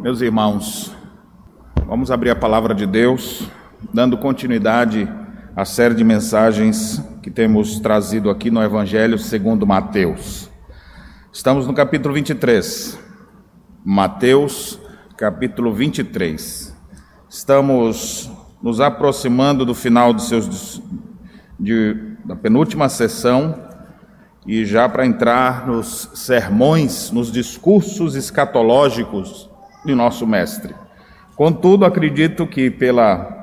[0.00, 0.94] Meus irmãos,
[1.84, 3.48] vamos abrir a palavra de Deus,
[3.92, 5.12] dando continuidade
[5.56, 10.48] à série de mensagens que temos trazido aqui no Evangelho segundo Mateus.
[11.32, 12.96] Estamos no capítulo 23.
[13.84, 14.78] Mateus,
[15.16, 16.72] capítulo 23.
[17.28, 18.30] Estamos
[18.62, 20.80] nos aproximando do final de seus
[21.58, 23.66] de, da penúltima sessão
[24.46, 29.50] e já para entrar nos sermões, nos discursos escatológicos
[29.84, 30.74] de nosso mestre.
[31.36, 33.36] Contudo, acredito que pela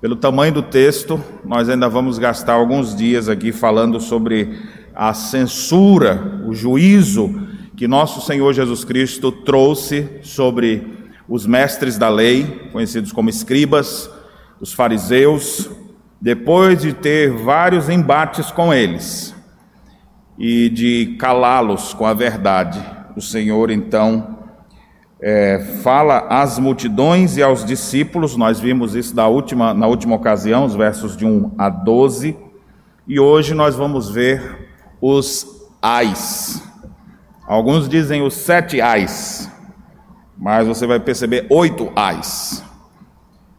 [0.00, 4.58] pelo tamanho do texto, nós ainda vamos gastar alguns dias aqui falando sobre
[4.94, 7.34] a censura, o juízo
[7.76, 14.10] que nosso Senhor Jesus Cristo trouxe sobre os mestres da lei, conhecidos como escribas,
[14.60, 15.70] os fariseus,
[16.20, 19.34] depois de ter vários embates com eles
[20.38, 22.80] e de calá-los com a verdade.
[23.16, 24.33] O Senhor então
[25.20, 30.64] é, fala às multidões e aos discípulos, nós vimos isso na última, na última ocasião,
[30.64, 32.36] os versos de 1 a 12,
[33.06, 34.68] e hoje nós vamos ver
[35.00, 35.46] os
[35.80, 36.62] ais.
[37.46, 39.50] Alguns dizem os sete ais,
[40.36, 42.64] mas você vai perceber oito ais.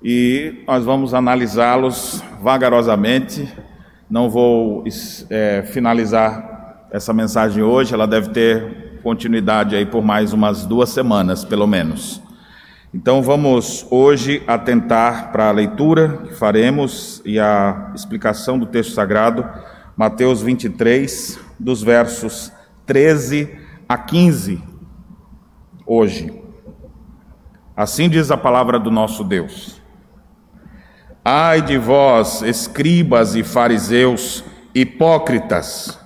[0.04, 3.52] E nós vamos analisá-los vagarosamente.
[4.10, 4.84] Não vou
[5.30, 11.46] é, finalizar essa mensagem hoje, ela deve ter continuidade aí por mais umas duas semanas,
[11.46, 12.20] pelo menos.
[12.92, 19.48] Então vamos hoje atentar para a leitura que faremos e a explicação do texto sagrado,
[19.96, 22.52] Mateus 23, dos versos
[22.88, 23.56] 13
[23.88, 24.60] a 15,
[25.86, 26.42] hoje.
[27.78, 29.80] Assim diz a palavra do nosso Deus.
[31.24, 36.04] Ai de vós, escribas e fariseus, hipócritas,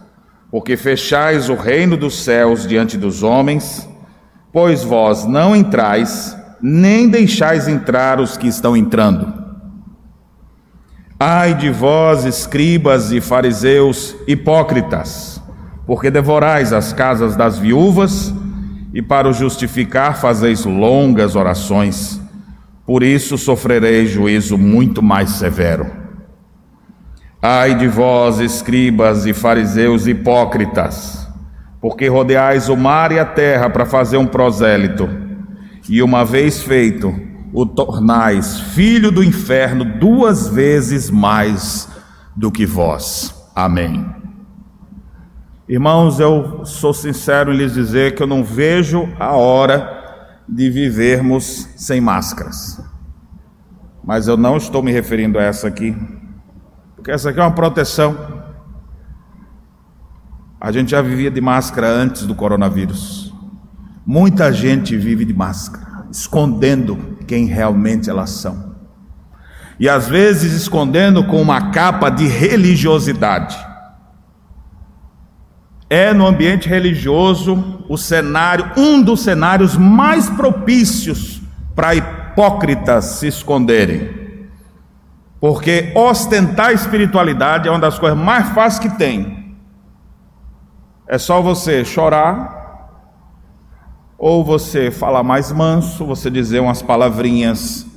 [0.52, 3.88] porque fechais o reino dos céus diante dos homens,
[4.52, 9.32] pois vós não entrais, nem deixais entrar os que estão entrando.
[11.20, 15.42] Ai de vós, escribas e fariseus hipócritas,
[15.86, 18.34] porque devorais as casas das viúvas
[18.94, 22.20] e para o justificar fazeis longas orações.
[22.86, 25.99] Por isso sofrereis juízo muito mais severo.
[27.42, 31.26] Ai de vós, escribas e fariseus hipócritas,
[31.80, 35.10] porque rodeais o mar e a terra para fazer um prosélito,
[35.88, 37.16] e uma vez feito,
[37.54, 41.88] o tornais filho do inferno duas vezes mais
[42.36, 43.34] do que vós.
[43.56, 44.06] Amém.
[45.68, 49.98] Irmãos, eu sou sincero em lhes dizer que eu não vejo a hora
[50.48, 52.84] de vivermos sem máscaras.
[54.04, 55.96] Mas eu não estou me referindo a essa aqui
[57.00, 58.44] porque essa aqui é uma proteção.
[60.60, 63.34] A gente já vivia de máscara antes do coronavírus.
[64.06, 68.76] Muita gente vive de máscara, escondendo quem realmente elas são.
[69.80, 73.58] E às vezes escondendo com uma capa de religiosidade.
[75.90, 81.42] É no ambiente religioso o cenário, um dos cenários mais propícios
[81.74, 84.19] para hipócritas se esconderem.
[85.40, 89.56] Porque ostentar a espiritualidade é uma das coisas mais fáceis que tem.
[91.08, 92.60] É só você chorar,
[94.20, 97.88] ou você falar mais manso, você dizer umas palavrinhas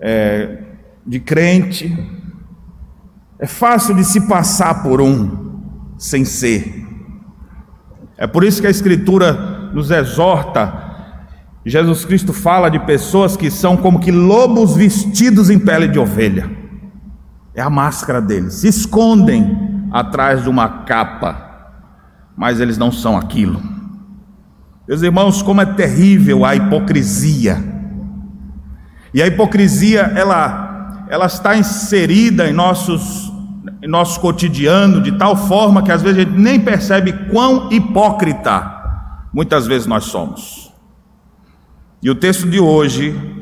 [0.00, 0.62] é,
[1.06, 1.96] de crente.
[3.38, 5.60] É fácil de se passar por um
[5.98, 6.86] sem ser.
[8.16, 10.86] É por isso que a Escritura nos exorta.
[11.64, 16.57] Jesus Cristo fala de pessoas que são como que lobos vestidos em pele de ovelha.
[17.58, 18.54] É a máscara deles.
[18.54, 21.72] Se escondem atrás de uma capa,
[22.36, 23.60] mas eles não são aquilo.
[24.86, 27.60] Meus irmãos, como é terrível a hipocrisia.
[29.12, 33.32] E a hipocrisia, ela, ela está inserida em nossos,
[33.82, 38.72] em nosso cotidiano de tal forma que às vezes a gente nem percebe quão hipócrita
[39.32, 40.72] muitas vezes nós somos.
[42.00, 43.37] E o texto de hoje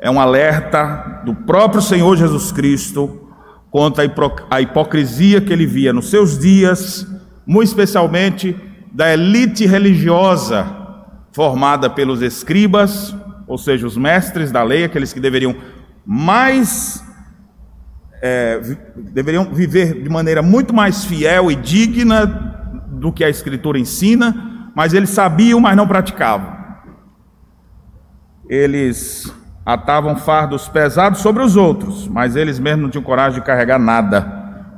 [0.00, 3.28] é um alerta do próprio Senhor Jesus Cristo
[3.70, 4.04] contra
[4.50, 7.06] a hipocrisia que ele via nos seus dias,
[7.46, 8.56] muito especialmente
[8.92, 10.66] da elite religiosa
[11.32, 13.14] formada pelos escribas,
[13.46, 15.54] ou seja, os mestres da lei, aqueles que deveriam
[16.04, 17.04] mais
[18.22, 18.60] é,
[18.96, 22.26] deveriam viver de maneira muito mais fiel e digna
[22.88, 26.58] do que a Escritura ensina, mas eles sabiam, mas não praticavam.
[28.48, 29.32] Eles
[29.64, 34.20] atavam fardos pesados sobre os outros, mas eles mesmos não tinham coragem de carregar nada,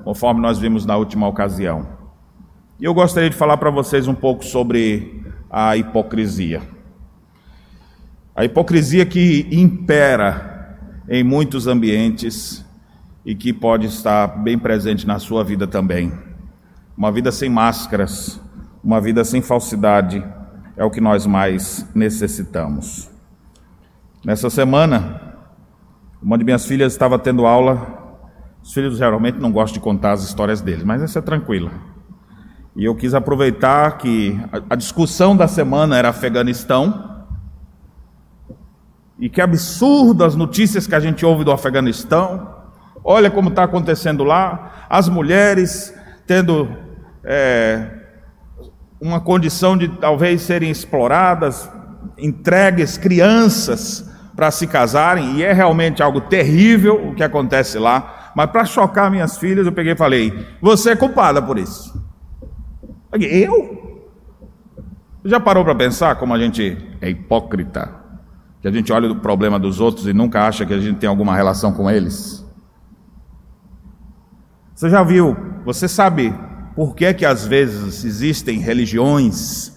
[0.04, 1.86] conforme nós vimos na última ocasião.
[2.80, 6.62] E eu gostaria de falar para vocês um pouco sobre a hipocrisia.
[8.34, 12.64] A hipocrisia que impera em muitos ambientes
[13.24, 16.12] e que pode estar bem presente na sua vida também.
[16.96, 18.40] Uma vida sem máscaras,
[18.82, 20.24] uma vida sem falsidade
[20.76, 23.11] é o que nós mais necessitamos.
[24.24, 25.20] Nessa semana,
[26.22, 28.20] uma de minhas filhas estava tendo aula.
[28.62, 31.72] Os filhos geralmente não gostam de contar as histórias deles, mas essa é tranquila.
[32.76, 34.40] E eu quis aproveitar que
[34.70, 37.24] a discussão da semana era Afeganistão.
[39.18, 42.48] E que absurdo as notícias que a gente ouve do Afeganistão.
[43.02, 44.86] Olha como está acontecendo lá.
[44.88, 45.92] As mulheres
[46.28, 46.68] tendo
[47.24, 47.90] é,
[49.00, 51.68] uma condição de talvez serem exploradas,
[52.16, 54.11] entregues, crianças
[54.42, 58.32] para se casarem, e é realmente algo terrível o que acontece lá.
[58.34, 62.04] Mas para chocar minhas filhas, eu peguei e falei: Você é culpada por isso.
[63.12, 64.10] Eu?
[65.24, 67.94] Já parou para pensar como a gente é hipócrita?
[68.60, 71.08] Que a gente olha o problema dos outros e nunca acha que a gente tem
[71.08, 72.44] alguma relação com eles?
[74.74, 76.34] Você já viu, você sabe
[76.74, 79.72] por que que às vezes existem religiões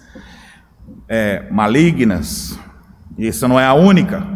[1.08, 2.58] é, malignas?
[3.16, 4.35] E isso não é a única.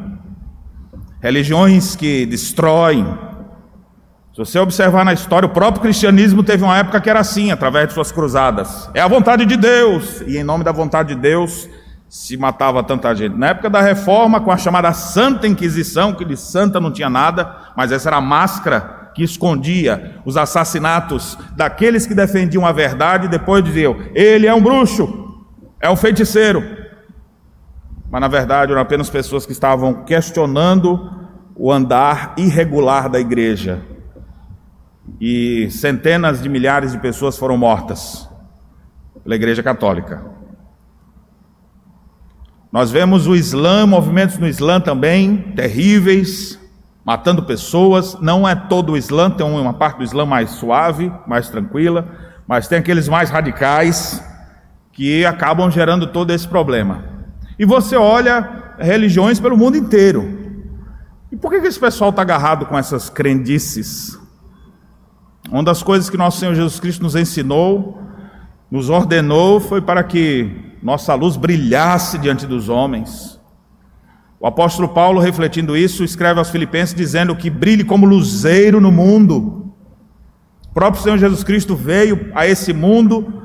[1.23, 3.05] Religiões que destroem,
[4.33, 7.89] se você observar na história, o próprio cristianismo teve uma época que era assim, através
[7.89, 8.89] de suas cruzadas.
[8.95, 11.69] É a vontade de Deus, e em nome da vontade de Deus
[12.09, 13.37] se matava tanta gente.
[13.37, 17.55] Na época da reforma, com a chamada Santa Inquisição, que de santa não tinha nada,
[17.77, 23.31] mas essa era a máscara que escondia os assassinatos daqueles que defendiam a verdade, e
[23.31, 25.35] depois diziam: ele é um bruxo,
[25.81, 26.80] é um feiticeiro.
[28.11, 31.11] Mas na verdade eram apenas pessoas que estavam questionando
[31.55, 33.83] o andar irregular da igreja,
[35.21, 38.29] e centenas de milhares de pessoas foram mortas
[39.23, 40.25] pela Igreja Católica.
[42.73, 46.59] Nós vemos o Islã, movimentos no Islã também terríveis,
[47.05, 48.17] matando pessoas.
[48.21, 52.09] Não é todo o Islã, tem uma parte do Islã mais suave, mais tranquila,
[52.47, 54.25] mas tem aqueles mais radicais
[54.93, 57.10] que acabam gerando todo esse problema.
[57.61, 60.65] E você olha religiões pelo mundo inteiro.
[61.31, 64.19] E por que esse pessoal está agarrado com essas crendices?
[65.51, 68.01] Uma das coisas que nosso Senhor Jesus Cristo nos ensinou,
[68.71, 70.51] nos ordenou, foi para que
[70.83, 73.39] nossa luz brilhasse diante dos homens.
[74.41, 79.71] O apóstolo Paulo, refletindo isso, escreve aos Filipenses dizendo que brilhe como luzeiro no mundo.
[80.71, 83.43] O próprio Senhor Jesus Cristo veio a esse mundo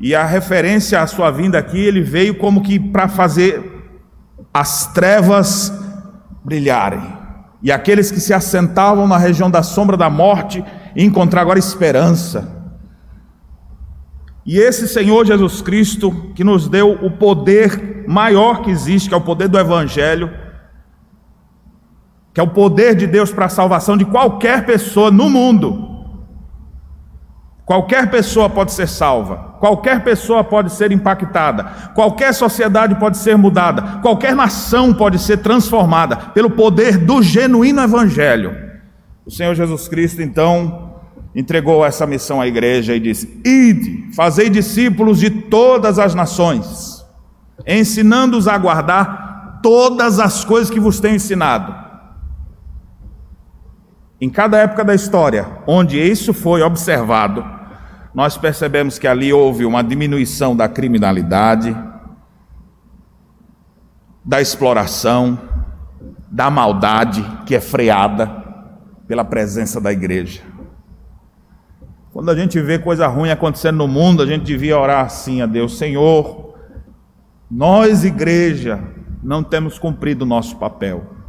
[0.00, 3.62] e a referência à sua vinda aqui, ele veio como que para fazer
[4.52, 5.70] as trevas
[6.42, 7.02] brilharem.
[7.62, 10.64] E aqueles que se assentavam na região da sombra da morte,
[10.96, 12.60] encontrar agora esperança.
[14.46, 19.18] E esse Senhor Jesus Cristo, que nos deu o poder maior que existe, que é
[19.18, 20.30] o poder do Evangelho,
[22.32, 25.89] que é o poder de Deus para a salvação de qualquer pessoa no mundo.
[27.70, 31.62] Qualquer pessoa pode ser salva, qualquer pessoa pode ser impactada,
[31.94, 38.56] qualquer sociedade pode ser mudada, qualquer nação pode ser transformada pelo poder do genuíno Evangelho.
[39.24, 40.96] O Senhor Jesus Cristo, então,
[41.32, 47.06] entregou essa missão à igreja e disse: Ide, fazei discípulos de todas as nações,
[47.64, 51.72] ensinando-os a guardar todas as coisas que vos tenho ensinado.
[54.20, 57.59] Em cada época da história onde isso foi observado,
[58.12, 61.76] nós percebemos que ali houve uma diminuição da criminalidade,
[64.24, 65.38] da exploração,
[66.30, 68.40] da maldade que é freada,
[69.06, 70.42] pela presença da igreja.
[72.12, 75.46] Quando a gente vê coisa ruim acontecendo no mundo, a gente devia orar assim a
[75.46, 76.54] Deus: Senhor,
[77.50, 78.80] nós, igreja,
[79.22, 81.19] não temos cumprido o nosso papel.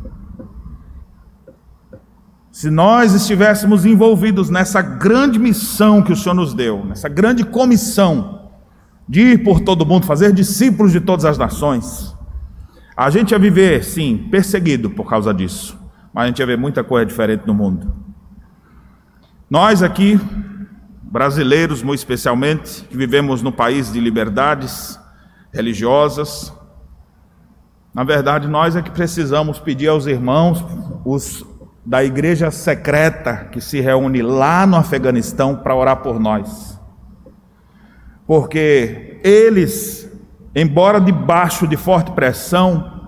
[2.51, 8.49] Se nós estivéssemos envolvidos nessa grande missão que o Senhor nos deu, nessa grande comissão
[9.07, 12.15] de ir por todo mundo, fazer discípulos de todas as nações,
[12.95, 15.81] a gente ia viver, sim, perseguido por causa disso
[16.13, 17.93] mas a gente ia ver muita coisa diferente no mundo.
[19.49, 20.19] Nós aqui,
[21.01, 24.99] brasileiros muito especialmente, que vivemos no país de liberdades
[25.53, 26.53] religiosas,
[27.93, 30.63] na verdade nós é que precisamos pedir aos irmãos,
[31.03, 31.45] os
[31.85, 36.79] da igreja secreta que se reúne lá no Afeganistão para orar por nós.
[38.27, 40.09] Porque eles,
[40.55, 43.01] embora debaixo de forte pressão,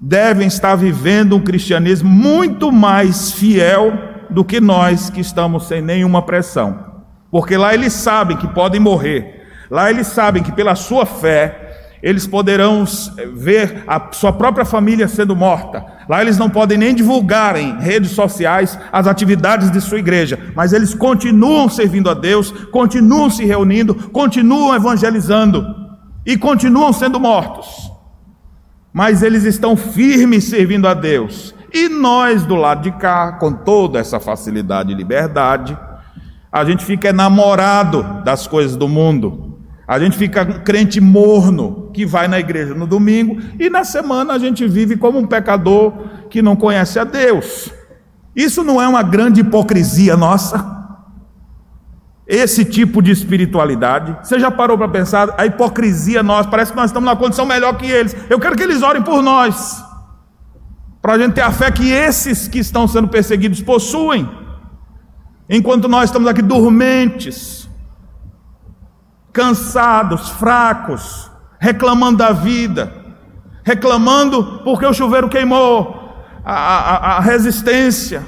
[0.00, 3.92] devem estar vivendo um cristianismo muito mais fiel
[4.28, 6.92] do que nós que estamos sem nenhuma pressão.
[7.30, 11.61] Porque lá eles sabem que podem morrer, lá eles sabem que pela sua fé
[12.02, 12.84] eles poderão
[13.34, 15.84] ver a sua própria família sendo morta.
[16.08, 20.72] Lá eles não podem nem divulgar em redes sociais as atividades de sua igreja, mas
[20.72, 25.64] eles continuam servindo a Deus, continuam se reunindo, continuam evangelizando
[26.26, 27.92] e continuam sendo mortos.
[28.92, 31.54] Mas eles estão firmes servindo a Deus.
[31.72, 35.78] E nós do lado de cá, com toda essa facilidade e liberdade,
[36.50, 39.51] a gente fica enamorado das coisas do mundo
[39.86, 44.34] a gente fica um crente morno que vai na igreja no domingo e na semana
[44.34, 45.92] a gente vive como um pecador
[46.30, 47.70] que não conhece a Deus.
[48.34, 50.80] Isso não é uma grande hipocrisia nossa?
[52.26, 55.34] Esse tipo de espiritualidade, você já parou para pensar?
[55.36, 58.16] A hipocrisia nossa, parece que nós estamos numa condição melhor que eles.
[58.30, 59.84] Eu quero que eles orem por nós,
[61.02, 64.30] para a gente ter a fé que esses que estão sendo perseguidos possuem,
[65.50, 67.61] enquanto nós estamos aqui dormentes
[69.32, 72.92] cansados, fracos, reclamando da vida,
[73.64, 76.00] reclamando porque o chuveiro queimou,
[76.44, 78.24] a, a, a resistência,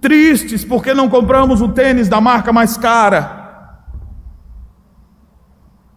[0.00, 3.44] tristes porque não compramos o tênis da marca mais cara,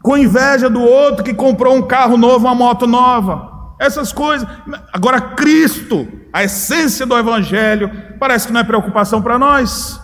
[0.01, 4.47] com inveja do outro que comprou um carro novo, uma moto nova, essas coisas.
[4.93, 10.01] Agora, Cristo, a essência do Evangelho, parece que não é preocupação para nós.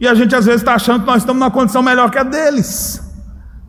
[0.00, 2.22] E a gente às vezes está achando que nós estamos numa condição melhor que a
[2.22, 3.04] deles.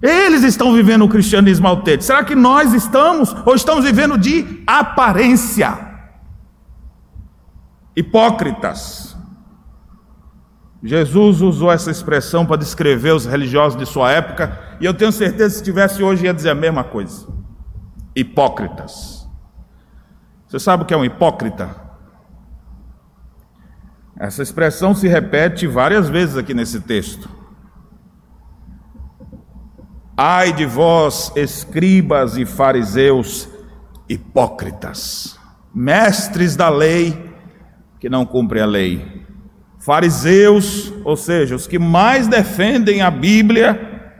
[0.01, 2.03] Eles estão vivendo o cristianismo autêntico.
[2.03, 5.77] Será que nós estamos ou estamos vivendo de aparência?
[7.95, 9.17] Hipócritas.
[10.81, 15.49] Jesus usou essa expressão para descrever os religiosos de sua época, e eu tenho certeza
[15.49, 17.27] que se tivesse hoje ia dizer a mesma coisa.
[18.15, 19.27] Hipócritas.
[20.47, 21.88] Você sabe o que é um hipócrita?
[24.19, 27.29] Essa expressão se repete várias vezes aqui nesse texto.
[30.17, 33.47] Ai de vós, escribas e fariseus
[34.09, 35.39] hipócritas,
[35.73, 37.29] mestres da lei
[37.97, 39.25] que não cumprem a lei.
[39.79, 44.17] Fariseus, ou seja, os que mais defendem a Bíblia,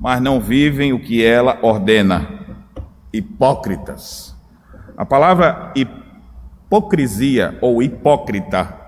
[0.00, 2.26] mas não vivem o que ela ordena.
[3.12, 4.34] Hipócritas.
[4.96, 8.83] A palavra hipocrisia ou hipócrita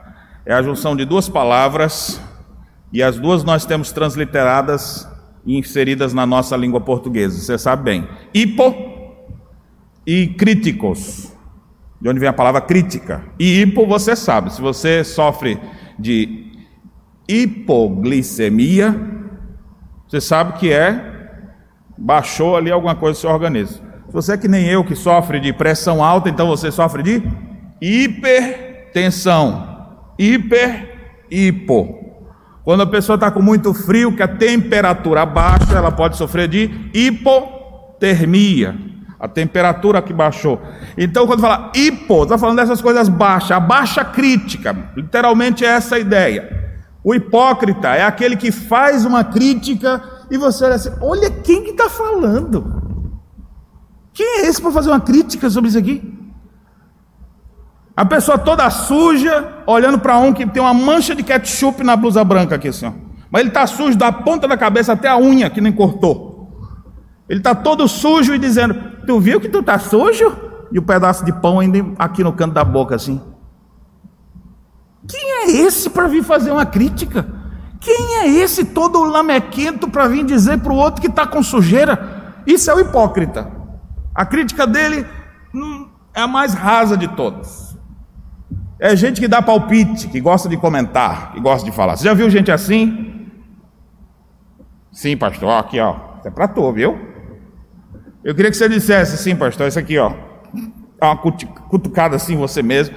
[0.46, 2.20] é a junção de duas palavras
[2.92, 5.08] e as duas nós temos transliteradas
[5.44, 7.36] e inseridas na nossa língua portuguesa.
[7.36, 8.08] Você sabe bem.
[8.32, 8.72] Hipo
[10.06, 11.32] e críticos.
[12.00, 13.24] De onde vem a palavra crítica?
[13.40, 14.52] E hipo você sabe.
[14.52, 15.58] Se você sofre
[15.98, 16.52] de
[17.28, 18.94] hipoglicemia,
[20.06, 21.14] você sabe que é
[21.98, 23.84] baixou ali alguma coisa no seu organismo.
[24.06, 27.20] Se você é que nem eu que sofre de pressão alta, então você sofre de
[27.80, 29.75] hipertensão
[30.18, 32.06] hiper hipo.
[32.64, 36.90] Quando a pessoa está com muito frio, que a temperatura baixa, ela pode sofrer de
[36.92, 38.74] hipotermia.
[39.18, 40.60] A temperatura que baixou.
[40.98, 44.76] Então, quando fala hipo, está falando dessas coisas baixas, a baixa crítica.
[44.96, 46.66] Literalmente é essa a ideia.
[47.02, 51.70] O hipócrita é aquele que faz uma crítica e você olha assim: olha quem que
[51.70, 52.82] está falando.
[54.12, 56.02] Quem é esse para fazer uma crítica sobre isso aqui?
[57.96, 62.22] A pessoa toda suja, olhando para um que tem uma mancha de ketchup na blusa
[62.22, 62.92] branca aqui, assim, ó.
[63.30, 66.36] Mas ele está sujo da ponta da cabeça até a unha que nem cortou.
[67.28, 68.74] Ele está todo sujo e dizendo:
[69.06, 70.36] Tu viu que tu está sujo?
[70.70, 73.20] E o pedaço de pão ainda aqui no canto da boca, assim.
[75.08, 77.26] Quem é esse para vir fazer uma crítica?
[77.80, 82.34] Quem é esse todo lamequento para vir dizer para o outro que está com sujeira?
[82.46, 83.50] Isso é o hipócrita.
[84.14, 85.06] A crítica dele
[85.54, 87.65] hum, é a mais rasa de todas.
[88.78, 91.96] É gente que dá palpite, que gosta de comentar, que gosta de falar.
[91.96, 93.26] Você já viu gente assim?
[94.92, 96.98] Sim, pastor, aqui ó, é para tu, viu?
[98.22, 100.12] Eu queria que você dissesse, sim, pastor, isso aqui ó,
[101.00, 102.94] é uma cutucada assim você mesmo.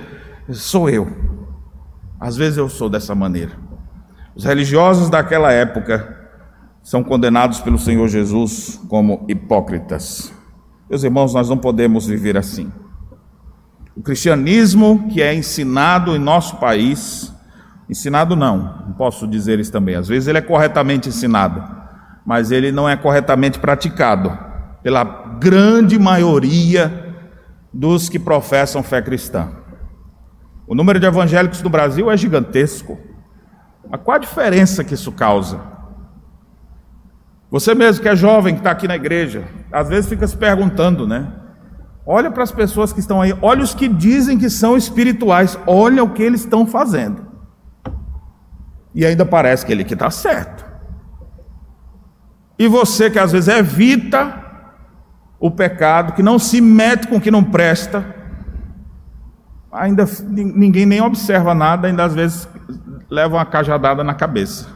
[0.52, 1.08] Sou eu.
[2.20, 3.52] Às vezes eu sou dessa maneira.
[4.36, 6.18] Os religiosos daquela época
[6.82, 10.34] são condenados pelo Senhor Jesus como hipócritas.
[10.90, 12.72] Meus irmãos, nós não podemos viver assim.
[14.00, 17.34] O cristianismo que é ensinado em nosso país,
[17.90, 19.96] ensinado não, não posso dizer isso também.
[19.96, 21.62] Às vezes ele é corretamente ensinado,
[22.26, 24.32] mas ele não é corretamente praticado
[24.82, 27.14] pela grande maioria
[27.74, 29.50] dos que professam fé cristã.
[30.66, 32.98] O número de evangélicos do Brasil é gigantesco.
[33.90, 35.60] Mas qual a diferença que isso causa?
[37.52, 41.06] Você mesmo que é jovem, que está aqui na igreja, às vezes fica se perguntando,
[41.06, 41.49] né?
[42.12, 46.04] Olha para as pessoas que estão aí, olha os que dizem que são espirituais, olha
[46.04, 47.24] o que eles estão fazendo.
[48.96, 50.66] E ainda parece que ele que está certo.
[52.58, 54.44] E você que às vezes evita
[55.40, 58.04] o pecado, que não se mete com o que não presta,
[59.72, 62.50] ainda ninguém nem observa nada, ainda às vezes
[63.08, 64.68] leva uma cajadada na cabeça.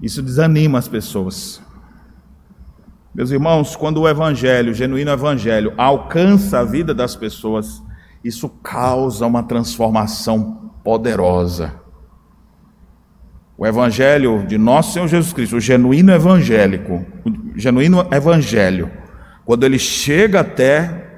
[0.00, 1.60] Isso desanima as pessoas.
[3.14, 7.82] Meus irmãos, quando o evangelho, o genuíno evangelho, alcança a vida das pessoas,
[8.24, 11.74] isso causa uma transformação poderosa.
[13.58, 18.90] O evangelho de nosso Senhor Jesus Cristo, o genuíno evangélico, o genuíno evangelho,
[19.44, 21.10] quando ele chega até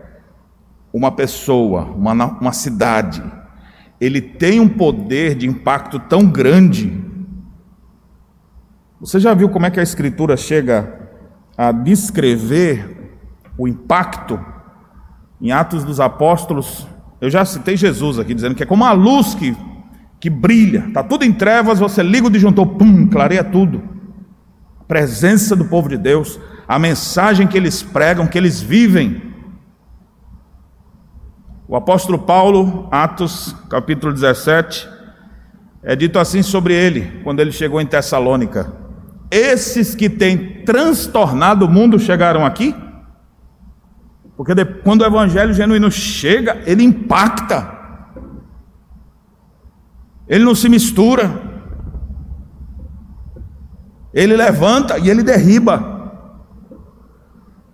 [0.93, 3.23] uma pessoa, uma, uma cidade,
[4.01, 7.05] ele tem um poder de impacto tão grande.
[9.01, 11.04] Você já viu como é que a Escritura chega
[11.57, 13.19] a descrever
[13.57, 14.39] o impacto
[15.41, 16.87] em Atos dos Apóstolos?
[17.21, 19.57] Eu já citei Jesus aqui, dizendo que é como a luz que
[20.25, 23.83] que brilha, está tudo em trevas, você liga o disjuntor, pum, clareia tudo.
[24.81, 29.35] A presença do povo de Deus, a mensagem que eles pregam, que eles vivem.
[31.69, 34.89] O apóstolo Paulo, Atos capítulo 17,
[35.83, 38.73] é dito assim sobre ele, quando ele chegou em Tessalônica:
[39.35, 42.73] Esses que têm transtornado o mundo chegaram aqui?
[44.37, 47.69] Porque quando o evangelho genuíno chega, ele impacta.
[50.29, 51.33] Ele não se mistura.
[54.13, 56.13] Ele levanta e ele derriba.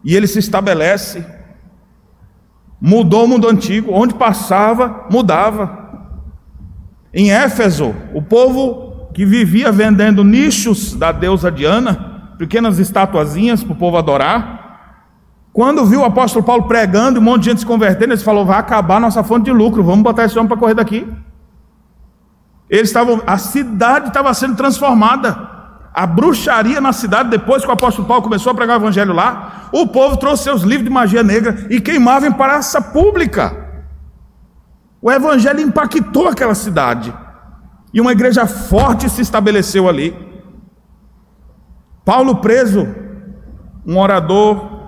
[0.02, 1.26] E ele se estabelece.
[2.80, 6.08] Mudou o mundo antigo, onde passava, mudava.
[7.12, 13.76] Em Éfeso, o povo que vivia vendendo nichos da deusa Diana, pequenas estatuazinhas para o
[13.76, 14.60] povo adorar,
[15.52, 18.46] quando viu o apóstolo Paulo pregando e um monte de gente se convertendo, ele falou:
[18.46, 21.06] vai acabar nossa fonte de lucro, vamos botar esse homem para correr daqui.
[22.68, 25.50] Eles estavam, a cidade estava sendo transformada.
[25.92, 29.68] A bruxaria na cidade, depois que o apóstolo Paulo começou a pregar o evangelho lá,
[29.72, 33.56] o povo trouxe seus livros de magia negra e queimava em praça pública.
[35.02, 37.12] O evangelho impactou aquela cidade.
[37.92, 40.16] E uma igreja forte se estabeleceu ali.
[42.04, 42.88] Paulo preso,
[43.86, 44.80] um orador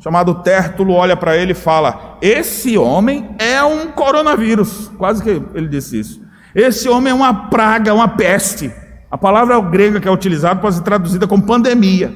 [0.00, 4.90] chamado Tértulo olha para ele e fala: Esse homem é um coronavírus.
[4.98, 6.22] Quase que ele disse isso.
[6.54, 8.72] Esse homem é uma praga, uma peste.
[9.10, 12.14] A palavra grega que é utilizada pode ser traduzida como pandemia.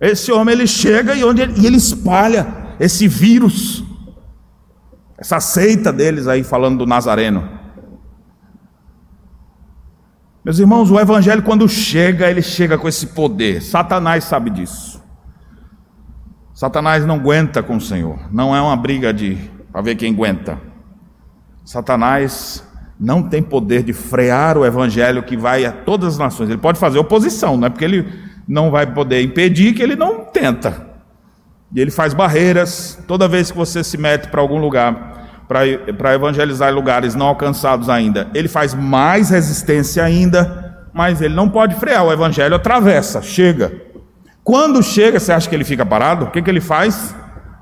[0.00, 2.46] Esse homem ele chega e, onde ele, e ele espalha
[2.78, 3.82] esse vírus,
[5.16, 7.55] essa seita deles aí falando do Nazareno.
[10.46, 13.60] Meus irmãos, o evangelho quando chega, ele chega com esse poder.
[13.60, 15.02] Satanás sabe disso.
[16.54, 18.16] Satanás não aguenta com o Senhor.
[18.30, 19.36] Não é uma briga de
[19.72, 20.56] para ver quem aguenta.
[21.64, 22.64] Satanás
[22.96, 26.48] não tem poder de frear o evangelho que vai a todas as nações.
[26.48, 28.08] Ele pode fazer oposição, não é porque ele
[28.46, 30.86] não vai poder impedir que ele não tenta.
[31.74, 36.72] E ele faz barreiras toda vez que você se mete para algum lugar para evangelizar
[36.74, 38.28] lugares não alcançados ainda.
[38.34, 42.04] Ele faz mais resistência ainda, mas ele não pode frear.
[42.04, 43.72] O evangelho atravessa, chega.
[44.42, 46.26] Quando chega, você acha que ele fica parado?
[46.26, 47.14] O que, que ele faz?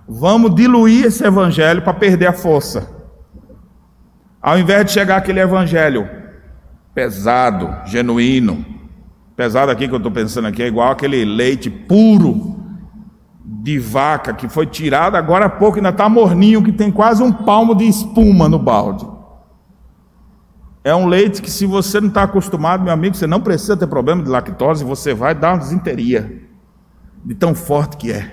[0.08, 2.88] Vamos diluir esse evangelho para perder a força.
[4.40, 6.08] Ao invés de chegar aquele evangelho
[6.94, 8.64] pesado, genuíno,
[9.34, 12.53] pesado aqui que eu estou pensando aqui, é igual aquele leite puro
[13.44, 17.30] de vaca que foi tirado agora há pouco, ainda está morninho, que tem quase um
[17.30, 19.06] palmo de espuma no balde.
[20.82, 23.86] É um leite que, se você não está acostumado, meu amigo, você não precisa ter
[23.86, 26.42] problema de lactose, você vai dar uma desinteria,
[27.24, 28.30] de tão forte que é.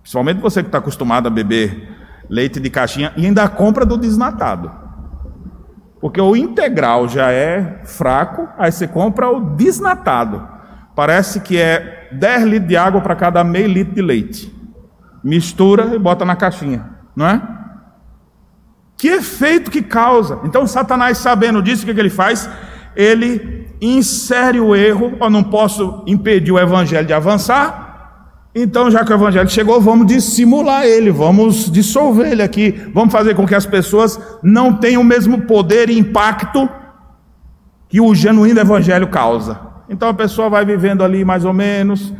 [0.00, 1.90] Principalmente você que está acostumado a beber
[2.28, 4.70] leite de caixinha e ainda compra do desnatado.
[6.00, 10.53] Porque o integral já é fraco, aí você compra o desnatado.
[10.94, 14.54] Parece que é 10 litros de água para cada meio litro de leite.
[15.22, 16.84] Mistura e bota na caixinha,
[17.16, 17.42] não é?
[18.96, 20.40] Que efeito que causa?
[20.44, 22.48] Então, Satanás, sabendo disso, o que, que ele faz?
[22.94, 27.84] Ele insere o erro, eu não posso impedir o evangelho de avançar,
[28.54, 33.34] então, já que o evangelho chegou, vamos dissimular ele, vamos dissolver ele aqui, vamos fazer
[33.34, 36.68] com que as pessoas não tenham o mesmo poder e impacto
[37.88, 39.58] que o genuíno evangelho causa.
[39.88, 42.12] Então a pessoa vai vivendo ali mais ou menos,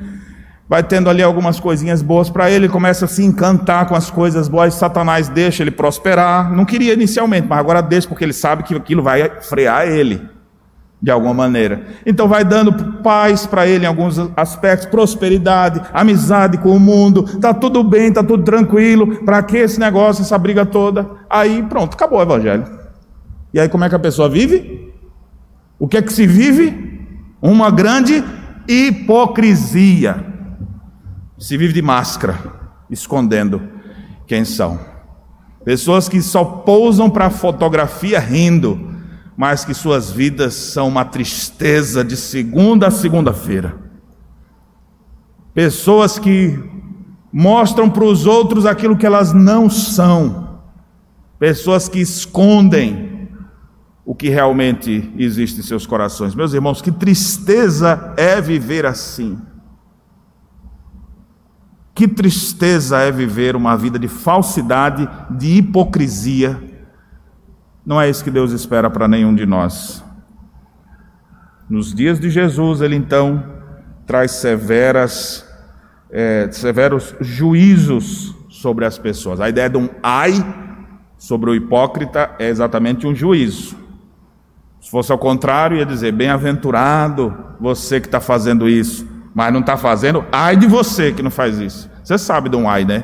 [0.69, 4.49] vai tendo ali algumas coisinhas boas para ele, começa a se encantar com as coisas
[4.49, 6.53] boas, Satanás deixa ele prosperar.
[6.53, 10.21] Não queria inicialmente, mas agora deixa porque ele sabe que aquilo vai frear ele
[11.05, 11.83] de alguma maneira.
[12.07, 17.53] Então vai dando paz para ele em alguns aspectos, prosperidade, amizade com o mundo, tá
[17.53, 19.23] tudo bem, tá tudo tranquilo.
[19.23, 21.07] Para que esse negócio, essa briga toda?
[21.29, 22.65] Aí pronto, acabou o evangelho.
[23.53, 24.95] E aí como é que a pessoa vive?
[25.79, 26.94] O que é que se vive?
[27.47, 28.25] Uma grande
[28.67, 30.33] hipocrisia.
[31.37, 32.39] se vive de máscara,
[32.89, 33.61] escondendo
[34.27, 34.81] quem são.
[35.63, 38.95] Pessoas que só pousam para a fotografia rindo,
[39.37, 43.77] mas que suas vidas são uma tristeza de segunda a segunda-feira.
[45.53, 46.59] Pessoas que
[47.31, 50.61] mostram para os outros aquilo que elas não são.
[51.39, 53.04] Pessoas que escondem
[54.05, 56.35] o que realmente existe em seus corações.
[56.35, 59.39] Meus irmãos, que tristeza é viver assim.
[61.95, 66.61] Que tristeza é viver uma vida de falsidade, de hipocrisia.
[67.87, 70.05] Não é isso que Deus espera para nenhum de nós.
[71.71, 73.43] Nos dias de Jesus, ele então
[74.07, 75.49] traz severas,
[76.11, 79.41] é, severos juízos sobre as pessoas.
[79.41, 80.33] A ideia de um ai
[81.17, 83.84] sobre o hipócrita é exatamente um juízo.
[84.85, 89.77] Se fosse ao contrário, ia dizer: bem-aventurado você que está fazendo isso mas não está
[89.77, 91.91] fazendo, ai de você que não faz isso.
[92.05, 93.03] Você sabe de um ai, né?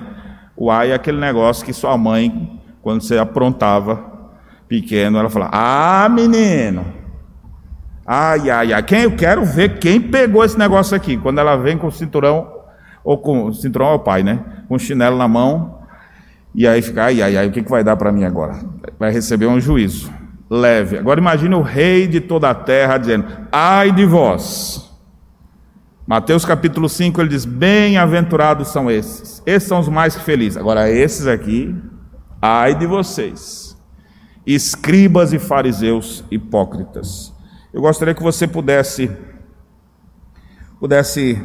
[0.57, 4.01] O ai é aquele negócio que sua mãe, quando você aprontava
[4.69, 6.87] pequeno, ela falava: Ah, menino,
[8.07, 11.17] ai, ai, ai, quem, eu quero ver quem pegou esse negócio aqui.
[11.17, 12.49] Quando ela vem com o cinturão,
[13.03, 14.39] ou com o cinturão é o pai, né?
[14.69, 15.81] Com o chinelo na mão,
[16.55, 18.57] e aí fica: Ai, ai, ai, o que, que vai dar para mim agora?
[19.01, 20.20] Vai receber um juízo
[20.51, 20.99] leve.
[20.99, 24.91] Agora imagine o rei de toda a terra dizendo: Ai de vós
[26.11, 30.57] Mateus capítulo 5 ele diz: Bem-aventurados são esses, esses são os mais felizes.
[30.57, 31.73] Agora, esses aqui,
[32.43, 33.81] ai de vocês,
[34.45, 37.33] escribas e fariseus hipócritas.
[37.73, 39.09] Eu gostaria que você pudesse,
[40.81, 41.41] pudesse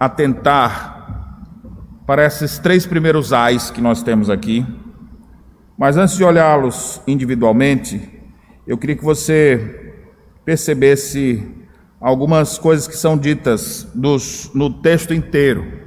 [0.00, 1.42] atentar
[2.06, 4.64] para esses três primeiros ais que nós temos aqui,
[5.76, 8.15] mas antes de olhá-los individualmente,
[8.66, 9.94] eu queria que você
[10.44, 11.48] percebesse
[12.00, 15.86] algumas coisas que são ditas no texto inteiro.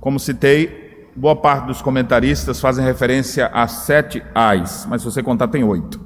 [0.00, 5.48] Como citei, boa parte dos comentaristas fazem referência a sete ais, mas se você contar,
[5.48, 6.00] tem oito.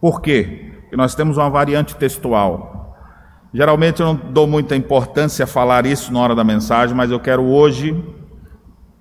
[0.00, 0.72] Por quê?
[0.82, 2.96] Porque nós temos uma variante textual.
[3.52, 7.20] Geralmente eu não dou muita importância a falar isso na hora da mensagem, mas eu
[7.20, 8.02] quero hoje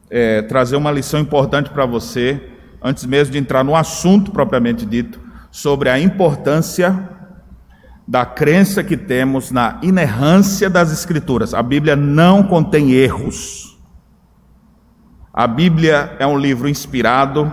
[0.10, 2.53] é, trazer uma lição importante para você,
[2.84, 5.20] antes mesmo de entrar no assunto propriamente dito
[5.50, 7.10] sobre a importância
[8.08, 11.54] da crença que temos na inerrância das Escrituras.
[11.54, 13.80] A Bíblia não contém erros.
[15.34, 17.52] A Bíblia é um livro inspirado,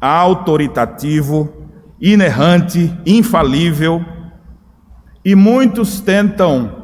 [0.00, 1.68] autoritativo,
[2.00, 4.04] inerrante, infalível,
[5.24, 6.82] e muitos tentam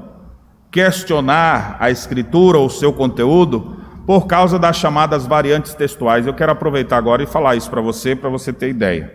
[0.70, 3.76] questionar a Escritura ou seu conteúdo
[4.08, 6.26] por causa das chamadas variantes textuais.
[6.26, 9.12] Eu quero aproveitar agora e falar isso para você, para você ter ideia.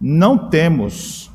[0.00, 1.32] Não temos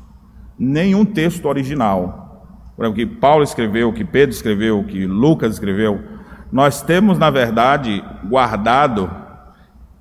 [0.58, 2.72] nenhum texto original.
[2.74, 6.02] Por exemplo, que Paulo escreveu, que Pedro escreveu, que Lucas escreveu.
[6.50, 9.10] Nós temos, na verdade, guardado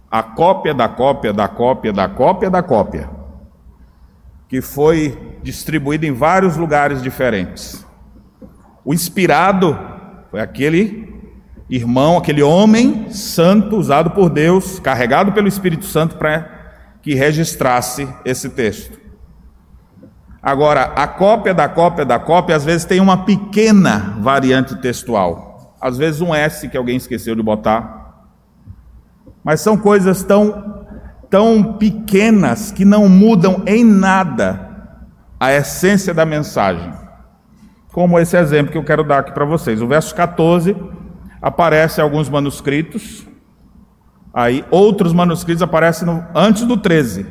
[0.10, 3.10] a cópia da cópia da cópia da cópia da cópia,
[4.48, 7.86] que foi distribuída em vários lugares diferentes.
[8.86, 9.78] O inspirado
[10.32, 11.14] foi aquele
[11.70, 16.50] irmão, aquele homem santo usado por Deus, carregado pelo Espírito Santo para
[17.02, 19.00] que registrasse esse texto.
[20.42, 25.76] Agora, a cópia da cópia da cópia, às vezes tem uma pequena variante textual.
[25.82, 28.26] Às vezes um S que alguém esqueceu de botar.
[29.44, 30.86] Mas são coisas tão,
[31.32, 35.00] tão pequenas que não mudam em nada
[35.40, 36.94] a essência da mensagem.
[37.92, 39.82] Como esse exemplo que eu quero dar aqui para vocês.
[39.82, 40.76] O verso 14
[41.46, 43.26] aparece alguns manuscritos,
[44.36, 47.26] Aí outros manuscritos aparecem no, antes do 13.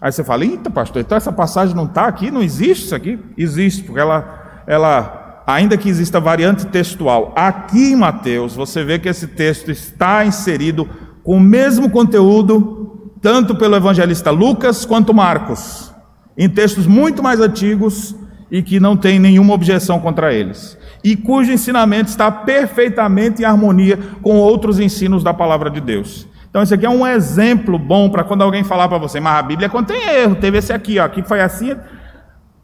[0.00, 3.18] Aí você fala, eita pastor, então essa passagem não está aqui, não existe isso aqui?
[3.36, 9.10] Existe, porque ela, ela, ainda que exista variante textual, aqui em Mateus, você vê que
[9.10, 10.88] esse texto está inserido
[11.22, 15.92] com o mesmo conteúdo, tanto pelo evangelista Lucas quanto Marcos,
[16.34, 18.16] em textos muito mais antigos
[18.50, 23.98] e que não tem nenhuma objeção contra eles e cujo ensinamento está perfeitamente em harmonia
[24.22, 26.26] com outros ensinos da palavra de Deus.
[26.50, 29.42] Então, esse aqui é um exemplo bom para quando alguém falar para você, mas a
[29.42, 31.76] Bíblia contém erro, teve esse aqui, ó, aqui foi assim.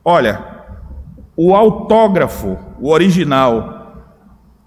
[0.04, 0.42] Olha,
[1.36, 4.04] o autógrafo, o original,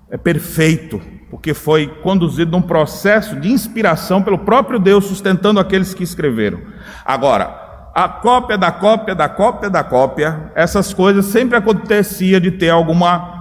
[0.09, 6.03] é perfeito, porque foi conduzido num processo de inspiração pelo próprio Deus, sustentando aqueles que
[6.03, 6.61] escreveram.
[7.03, 12.69] Agora, a cópia da cópia da cópia da cópia, essas coisas sempre acontecia de ter
[12.69, 13.36] alguma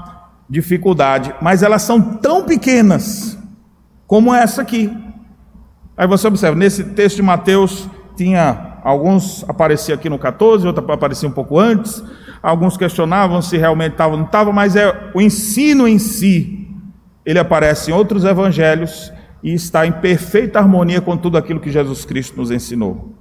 [0.49, 3.39] dificuldade, mas elas são tão pequenas
[4.07, 4.93] como essa aqui.
[5.97, 11.29] Aí você observa, nesse texto de Mateus tinha alguns aparecia aqui no 14, outro aparecia
[11.29, 12.03] um pouco antes,
[12.47, 16.69] Alguns questionavam se realmente estava ou não estava, mas é o ensino em si.
[17.25, 22.05] Ele aparece em outros evangelhos e está em perfeita harmonia com tudo aquilo que Jesus
[22.05, 23.15] Cristo nos ensinou.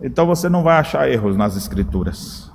[0.00, 2.49] Então você não vai achar erros nas Escrituras.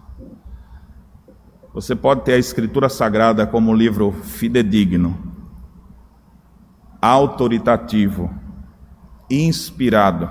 [1.76, 5.36] Você pode ter a Escritura Sagrada como um livro fidedigno,
[7.02, 8.34] autoritativo,
[9.30, 10.30] inspirado,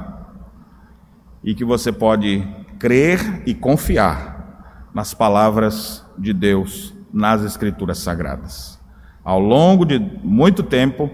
[1.42, 2.42] e que você pode
[2.78, 8.80] crer e confiar nas palavras de Deus nas Escrituras Sagradas.
[9.22, 11.10] Ao longo de muito tempo,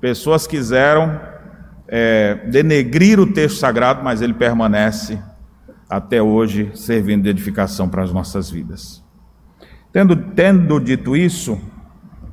[0.00, 1.20] pessoas quiseram
[1.86, 5.22] é, denegrir o texto sagrado, mas ele permanece
[5.88, 9.06] até hoje servindo de edificação para as nossas vidas.
[9.92, 11.58] Tendo, tendo dito isso,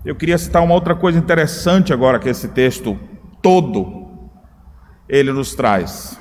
[0.04, 3.00] eu queria citar uma outra coisa interessante agora que esse texto
[3.42, 4.30] todo
[5.08, 6.20] ele nos traz.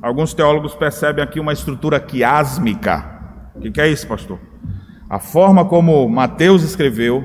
[0.00, 3.20] Alguns teólogos percebem aqui uma estrutura quiásmica.
[3.54, 4.38] O que, é isso, pastor?
[5.08, 7.24] A forma como Mateus escreveu,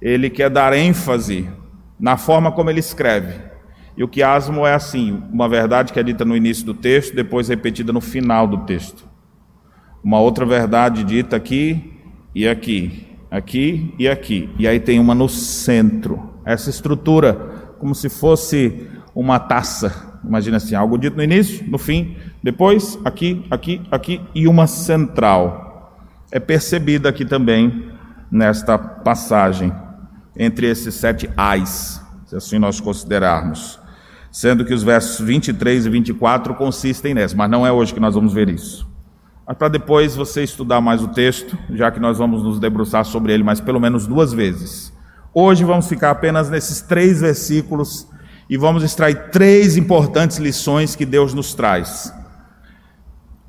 [0.00, 1.48] ele quer dar ênfase
[1.98, 3.40] na forma como ele escreve.
[3.96, 7.48] E o quiasmo é assim, uma verdade que é dita no início do texto, depois
[7.48, 9.08] repetida no final do texto.
[10.04, 11.95] Uma outra verdade dita aqui
[12.36, 14.50] e aqui, aqui e aqui.
[14.58, 16.34] E aí tem uma no centro.
[16.44, 17.32] Essa estrutura,
[17.78, 20.18] como se fosse uma taça.
[20.22, 25.96] Imagina assim, algo dito no início, no fim, depois, aqui, aqui, aqui e uma central.
[26.30, 27.90] É percebida aqui também
[28.30, 29.72] nesta passagem,
[30.36, 33.80] entre esses sete ais, se assim nós considerarmos.
[34.30, 38.14] Sendo que os versos 23 e 24 consistem nessa, mas não é hoje que nós
[38.14, 38.86] vamos ver isso.
[39.46, 43.32] Mas para depois você estudar mais o texto, já que nós vamos nos debruçar sobre
[43.32, 44.92] ele mais pelo menos duas vezes.
[45.32, 48.08] Hoje vamos ficar apenas nesses três versículos
[48.50, 52.12] e vamos extrair três importantes lições que Deus nos traz,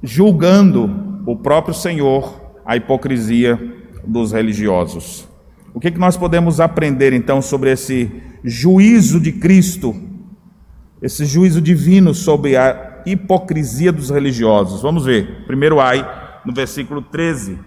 [0.03, 3.59] julgando o próprio Senhor a hipocrisia
[4.05, 5.27] dos religiosos.
[5.73, 8.11] O que, que nós podemos aprender então sobre esse
[8.43, 9.95] juízo de Cristo,
[11.01, 14.81] esse juízo divino sobre a hipocrisia dos religiosos?
[14.81, 15.45] Vamos ver.
[15.45, 16.05] Primeiro, ai,
[16.45, 17.59] no versículo 13.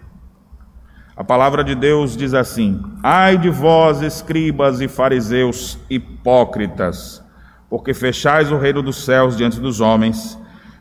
[1.17, 7.23] A palavra de Deus diz assim: Ai de vós, escribas e fariseus hipócritas,
[7.69, 10.39] porque fechais o reino dos céus diante dos homens,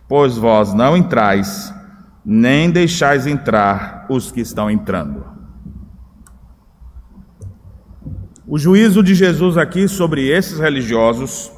[0.08, 1.74] pois vós não entrais,
[2.24, 5.26] nem deixais entrar os que estão entrando.
[8.48, 11.52] O juízo de Jesus aqui sobre esses religiosos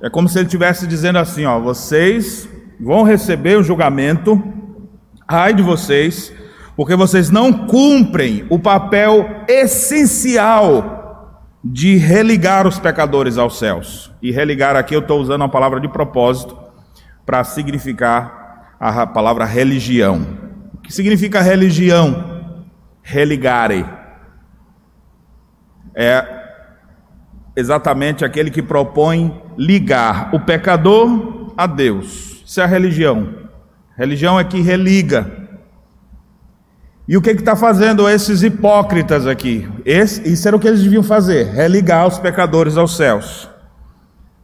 [0.00, 2.48] é como se ele estivesse dizendo assim: ó, vocês
[2.80, 4.42] vão receber o julgamento,
[5.26, 6.32] ai de vocês,
[6.76, 10.96] porque vocês não cumprem o papel essencial
[11.64, 14.12] de religar os pecadores aos céus.
[14.22, 16.56] E religar aqui eu estou usando uma palavra de propósito
[17.24, 20.24] para significar a palavra religião.
[20.74, 22.44] O que significa religião?
[23.02, 23.84] Religare.
[25.94, 26.24] É
[27.56, 32.42] exatamente aquele que propõe ligar o pecador a Deus.
[32.44, 33.46] Isso é a religião.
[33.96, 35.46] Religião é que religa
[37.08, 39.68] e o que está fazendo esses hipócritas aqui?
[39.84, 43.48] Esse, isso era o que eles deviam fazer: religar os pecadores aos céus.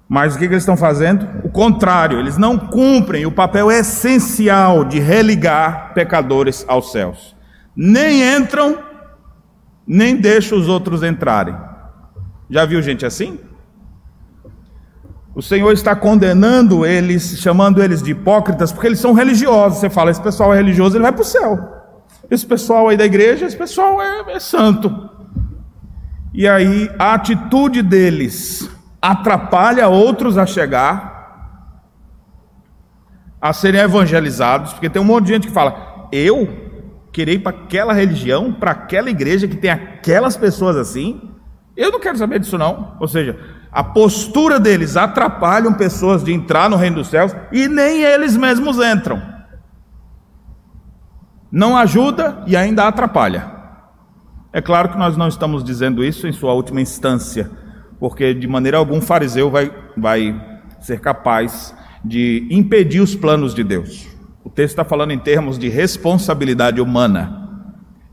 [0.09, 1.27] Mas o que, que eles estão fazendo?
[1.43, 7.35] O contrário, eles não cumprem o papel essencial de religar pecadores aos céus.
[7.75, 8.79] Nem entram,
[9.87, 11.57] nem deixam os outros entrarem.
[12.51, 13.41] Já viu gente assim?
[15.35, 19.79] O Senhor está condenando eles, chamando eles de hipócritas, porque eles são religiosos.
[19.79, 21.59] Você fala, esse pessoal é religioso, ele vai para o céu.
[22.31, 25.11] Esse pessoal aí da igreja, esse pessoal é, é santo.
[26.35, 28.69] E aí a atitude deles
[29.01, 31.83] atrapalha outros a chegar,
[33.41, 36.49] a serem evangelizados, porque tem um monte de gente que fala: eu
[37.11, 41.31] querer ir para aquela religião, para aquela igreja que tem aquelas pessoas assim,
[41.77, 42.97] eu não quero saber disso não.
[43.01, 43.39] Ou seja,
[43.73, 48.77] a postura deles atrapalham pessoas de entrar no reino dos céus e nem eles mesmos
[48.79, 49.33] entram
[51.53, 53.53] não ajuda e ainda atrapalha.
[54.55, 57.51] É claro que nós não estamos dizendo isso em sua última instância,
[58.01, 60.35] porque de maneira alguma fariseu vai, vai
[60.81, 64.09] ser capaz de impedir os planos de Deus.
[64.43, 67.69] O texto está falando em termos de responsabilidade humana.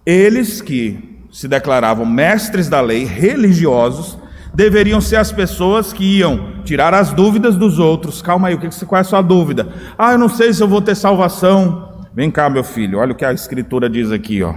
[0.06, 4.18] Eles que se declaravam mestres da lei, religiosos,
[4.60, 8.22] deveriam ser as pessoas que iam tirar as dúvidas dos outros.
[8.22, 9.70] Calma aí, o que você, qual é a sua dúvida?
[9.98, 12.06] Ah, eu não sei se eu vou ter salvação.
[12.14, 14.54] Vem cá, meu filho, olha o que a Escritura diz aqui, ó.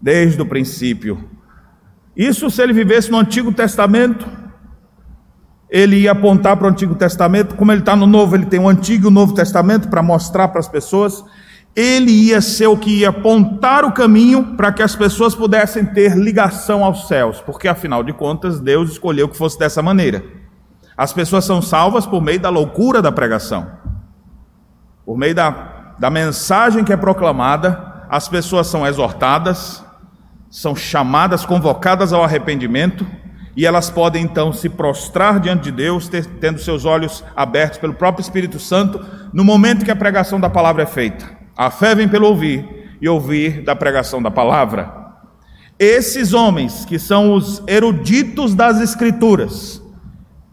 [0.00, 1.22] Desde o princípio.
[2.16, 4.26] Isso se ele vivesse no Antigo Testamento,
[5.70, 8.68] ele ia apontar para o Antigo Testamento, como ele está no Novo, ele tem o
[8.68, 11.24] Antigo e o Novo Testamento para mostrar para as pessoas.
[11.74, 16.14] Ele ia ser o que ia apontar o caminho para que as pessoas pudessem ter
[16.16, 20.22] ligação aos céus, porque afinal de contas Deus escolheu que fosse dessa maneira.
[20.96, 23.66] As pessoas são salvas por meio da loucura da pregação,
[25.06, 29.82] por meio da, da mensagem que é proclamada, as pessoas são exortadas,
[30.50, 33.06] são chamadas, convocadas ao arrependimento,
[33.56, 37.94] e elas podem então se prostrar diante de Deus, ter, tendo seus olhos abertos pelo
[37.94, 41.41] próprio Espírito Santo, no momento que a pregação da palavra é feita.
[41.56, 45.02] A fé vem pelo ouvir, e ouvir da pregação da palavra.
[45.78, 49.82] Esses homens, que são os eruditos das Escrituras,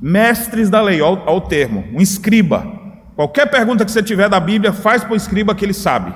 [0.01, 2.65] mestres da lei, ao, termo, um escriba.
[3.15, 6.11] Qualquer pergunta que você tiver da Bíblia, faz para o escriba que ele sabe.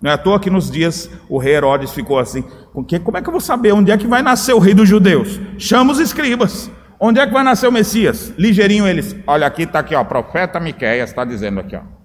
[0.00, 3.22] Não é à toa que nos dias o rei Herodes ficou assim: porque como é
[3.22, 5.40] que eu vou saber onde é que vai nascer o rei dos judeus?
[5.58, 6.70] Chama os escribas.
[6.98, 8.32] Onde é que vai nascer o Messias?
[8.38, 9.14] Ligeirinho eles.
[9.26, 11.95] Olha aqui, está aqui, ó, profeta Miqueias está dizendo aqui, ó.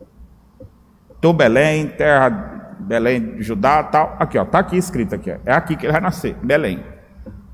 [1.21, 2.29] Tu Belém, terra
[2.79, 4.17] Belém, Judá, tal.
[4.19, 5.31] Aqui, ó, tá aqui escrito aqui.
[5.31, 5.37] Ó.
[5.45, 6.83] É aqui que ele vai nascer, Belém.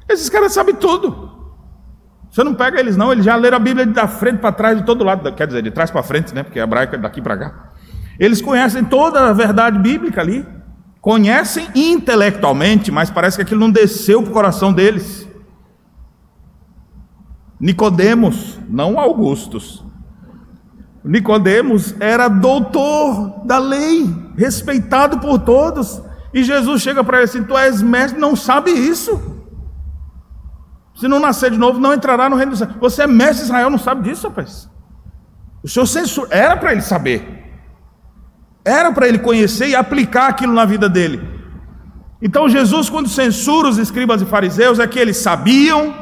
[0.10, 1.28] Esses caras sabem tudo.
[2.32, 4.86] Você não pega eles não, eles já leram a Bíblia da frente para trás, de
[4.86, 6.44] todo lado, quer dizer, de trás para frente, né?
[6.44, 7.72] Porque é hebraica daqui para cá.
[8.20, 10.46] Eles conhecem toda a verdade bíblica ali.
[11.00, 15.28] Conhecem intelectualmente, mas parece que aquilo não desceu para o coração deles.
[17.60, 19.84] Nicodemos, não Augustos,
[21.08, 26.02] Nicodemos era doutor da lei, respeitado por todos.
[26.34, 29.36] E Jesus chega para ele assim: Tu és mestre, não sabe isso.
[30.96, 32.68] Se não nascer de novo, não entrará no reino do céu.
[32.80, 34.70] Você é mestre de Israel, não sabe disso, rapaz.
[35.64, 36.28] O senhor censura.
[36.32, 37.46] Era para ele saber.
[38.66, 41.22] Era para ele conhecer e aplicar aquilo na vida dele.
[42.22, 45.94] Então Jesus, quando censura os escribas e fariseus, é que eles sabiam,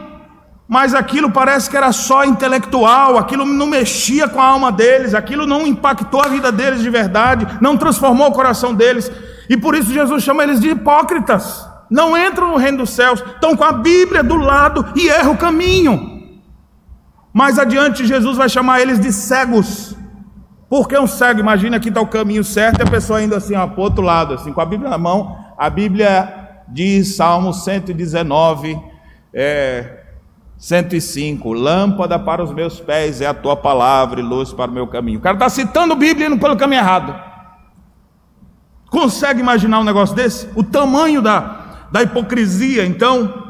[0.68, 5.46] mas aquilo parece que era só intelectual, aquilo não mexia com a alma deles, aquilo
[5.46, 9.12] não impactou a vida deles de verdade, não transformou o coração deles,
[9.48, 11.68] e por isso Jesus chama eles de hipócritas.
[11.90, 15.38] Não entram no reino dos céus, estão com a Bíblia do lado e erram o
[15.38, 16.16] caminho.
[17.32, 19.96] Mais adiante, Jesus vai chamar eles de cegos.
[20.68, 23.74] Porque um cego, imagina que está o caminho certo e a pessoa indo assim, para
[23.78, 25.38] o outro lado, assim, com a Bíblia na mão.
[25.58, 28.80] A Bíblia diz, Salmo 119,
[29.32, 30.05] é,
[30.58, 34.88] 105, lâmpada para os meus pés é a tua palavra e luz para o meu
[34.88, 35.20] caminho.
[35.20, 37.16] O cara está citando a Bíblia indo pelo caminho errado.
[38.90, 40.50] Consegue imaginar um negócio desse?
[40.56, 43.44] O tamanho da, da hipocrisia, então.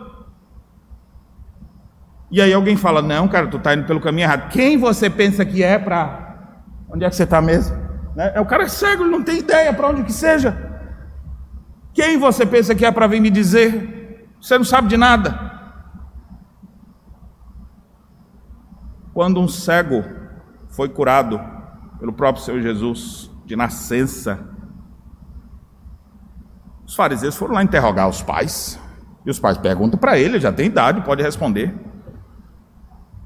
[2.31, 4.49] E aí alguém fala: Não, cara, tu está indo pelo caminho errado.
[4.49, 6.53] Quem você pensa que é para.
[6.89, 7.77] Onde é que você está mesmo?
[8.15, 8.31] Né?
[8.33, 10.57] É o cara cego, ele não tem ideia para onde que seja.
[11.93, 14.27] Quem você pensa que é para vir me dizer?
[14.41, 15.54] Você não sabe de nada.
[19.15, 20.03] Quando um cego
[20.67, 21.39] foi curado
[21.97, 24.45] pelo próprio Senhor Jesus de nascença,
[26.85, 28.77] os fariseus foram lá interrogar os pais.
[29.25, 31.73] E os pais perguntam para ele, já tem idade, pode responder.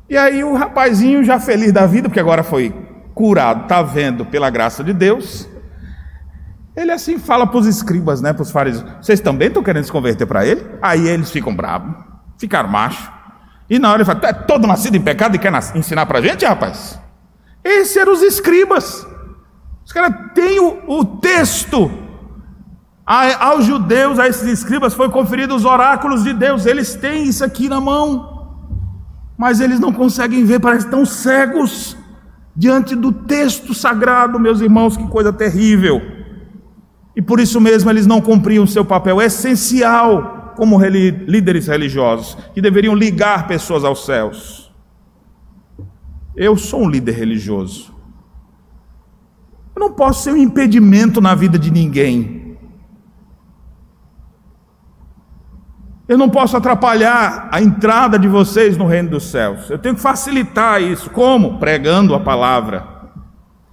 [0.08, 2.70] E aí o rapazinho, já feliz da vida, porque agora foi
[3.16, 5.50] curado, está vendo pela graça de Deus,
[6.76, 9.92] ele assim fala para os escribas, né, para os fariseus: Vocês também estão querendo se
[9.92, 10.64] converter para ele?
[10.84, 11.96] Aí eles ficam bravos,
[12.38, 13.19] ficaram machos.
[13.70, 16.20] E na hora ele fala: Tu é todo nascido em pecado e quer ensinar para
[16.20, 17.00] a gente, rapaz?
[17.64, 19.06] Esses eram os escribas.
[19.86, 21.92] Os caras têm o, o texto.
[23.06, 26.66] A, aos judeus, a esses escribas, foi conferido os oráculos de Deus.
[26.66, 28.38] Eles têm isso aqui na mão.
[29.38, 31.98] Mas eles não conseguem ver, parece que estão cegos
[32.56, 36.02] diante do texto sagrado, meus irmãos, que coisa terrível.
[37.16, 42.62] E por isso mesmo eles não cumpriam o seu papel essencial como líderes religiosos, que
[42.62, 44.70] deveriam ligar pessoas aos céus.
[46.36, 47.96] Eu sou um líder religioso.
[49.74, 52.58] Eu não posso ser um impedimento na vida de ninguém.
[56.10, 59.70] Eu não posso atrapalhar a entrada de vocês no reino dos céus.
[59.70, 61.10] Eu tenho que facilitar isso.
[61.10, 61.58] Como?
[61.58, 62.86] Pregando a palavra.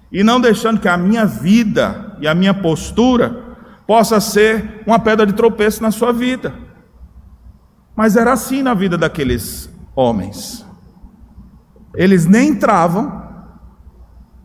[0.09, 5.25] E não deixando que a minha vida e a minha postura possa ser uma pedra
[5.25, 6.66] de tropeço na sua vida.
[7.97, 10.63] Mas era assim na vida daqueles homens.
[11.95, 13.23] Eles nem entravam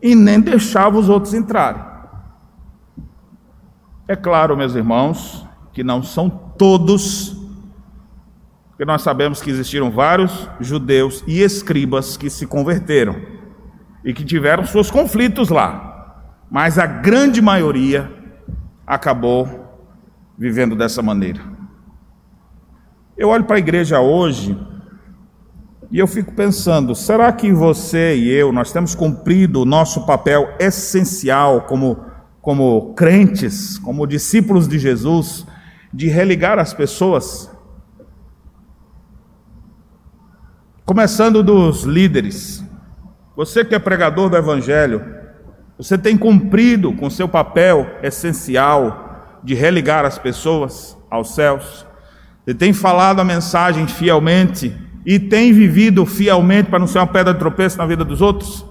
[0.01, 1.83] e nem deixavam os outros entrarem.
[4.07, 7.37] É claro, meus irmãos, que não são todos,
[8.69, 13.15] porque nós sabemos que existiram vários judeus e escribas que se converteram
[14.03, 18.11] e que tiveram seus conflitos lá, mas a grande maioria
[18.85, 19.47] acabou
[20.37, 21.52] vivendo dessa maneira.
[23.15, 24.57] Eu olho para a igreja hoje
[25.91, 30.55] e eu fico pensando: será que você e eu, nós temos cumprido o nosso papel
[30.59, 32.11] essencial como
[32.41, 35.45] como crentes, como discípulos de Jesus,
[35.93, 37.49] de religar as pessoas?
[40.83, 42.61] Começando dos líderes.
[43.37, 45.01] Você que é pregador do Evangelho,
[45.77, 51.85] você tem cumprido com seu papel essencial de religar as pessoas aos céus?
[52.45, 54.75] Você tem falado a mensagem fielmente
[55.05, 58.65] e tem vivido fielmente para não ser uma pedra de tropeço na vida dos outros?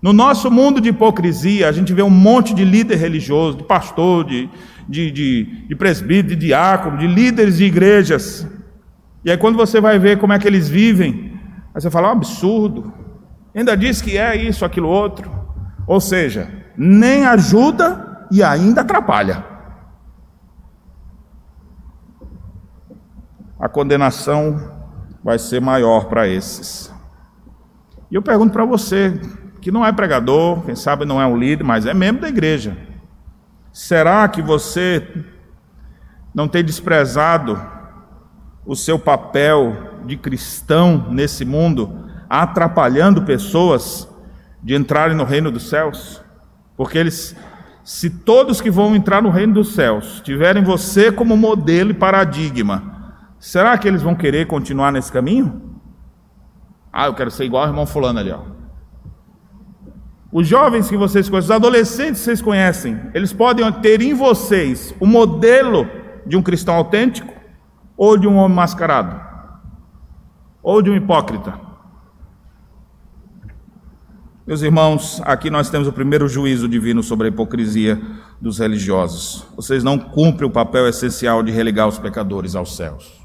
[0.00, 4.24] No nosso mundo de hipocrisia, a gente vê um monte de líder religioso, de pastor,
[4.24, 4.48] de,
[4.88, 8.46] de, de, de presbítero, de diácono, de líderes de igrejas.
[9.24, 11.32] E aí, quando você vai ver como é que eles vivem,
[11.74, 12.92] aí você fala: é um absurdo.
[13.54, 15.28] Ainda diz que é isso, aquilo, outro.
[15.86, 19.57] Ou seja, nem ajuda e ainda atrapalha.
[23.58, 24.78] A condenação
[25.22, 26.94] vai ser maior para esses.
[28.10, 29.20] E eu pergunto para você,
[29.60, 32.76] que não é pregador, quem sabe não é um líder, mas é membro da igreja.
[33.72, 35.06] Será que você
[36.34, 37.60] não tem desprezado
[38.64, 44.08] o seu papel de cristão nesse mundo, atrapalhando pessoas
[44.62, 46.22] de entrarem no reino dos céus?
[46.76, 47.34] Porque eles,
[47.82, 52.97] se todos que vão entrar no reino dos céus tiverem você como modelo e paradigma,
[53.38, 55.78] será que eles vão querer continuar nesse caminho?
[56.92, 58.40] Ah, eu quero ser igual ao irmão fulano ali, ó.
[60.30, 64.94] Os jovens que vocês conhecem, os adolescentes que vocês conhecem, eles podem ter em vocês
[65.00, 65.88] o modelo
[66.26, 67.32] de um cristão autêntico
[67.96, 69.18] ou de um homem mascarado?
[70.62, 71.58] Ou de um hipócrita?
[74.46, 78.00] Meus irmãos, aqui nós temos o primeiro juízo divino sobre a hipocrisia
[78.40, 79.46] dos religiosos.
[79.54, 83.17] Vocês não cumprem o papel essencial de religar os pecadores aos céus.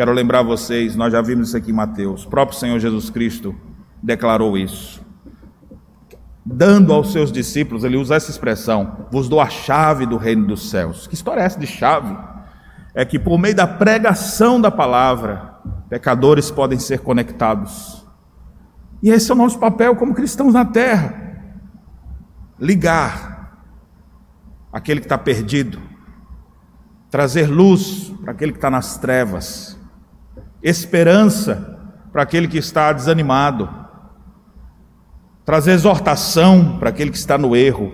[0.00, 3.54] Quero lembrar vocês, nós já vimos isso aqui em Mateus, o próprio Senhor Jesus Cristo
[4.02, 5.04] declarou isso.
[6.42, 10.70] Dando aos seus discípulos, ele usa essa expressão: vos dou a chave do reino dos
[10.70, 11.06] céus.
[11.06, 12.16] Que história é essa de chave?
[12.94, 15.56] É que por meio da pregação da palavra,
[15.90, 18.02] pecadores podem ser conectados
[19.02, 21.14] e esse é o nosso papel como cristãos na terra:
[22.58, 23.68] ligar
[24.72, 25.78] aquele que está perdido,
[27.10, 29.78] trazer luz para aquele que está nas trevas,
[30.62, 31.78] esperança
[32.12, 33.68] para aquele que está desanimado,
[35.44, 37.92] trazer exortação para aquele que está no erro.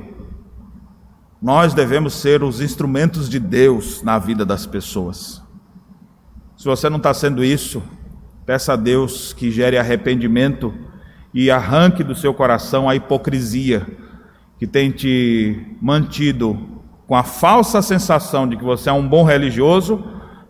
[1.41, 5.43] Nós devemos ser os instrumentos de Deus na vida das pessoas.
[6.57, 7.83] Se você não está sendo isso,
[8.45, 10.75] peça a Deus que gere arrependimento
[11.33, 13.87] e arranque do seu coração a hipocrisia
[14.59, 16.59] que tem te mantido
[17.07, 20.03] com a falsa sensação de que você é um bom religioso,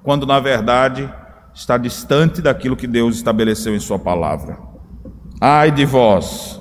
[0.02, 1.12] quando na verdade
[1.56, 4.58] está distante daquilo que Deus estabeleceu em Sua palavra.
[5.40, 6.60] Ai de vós,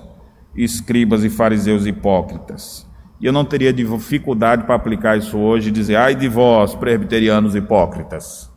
[0.55, 2.87] escribas e fariseus hipócritas.
[3.19, 7.55] E eu não teria dificuldade para aplicar isso hoje e dizer: ai de vós, presbiterianos
[7.55, 8.49] hipócritas,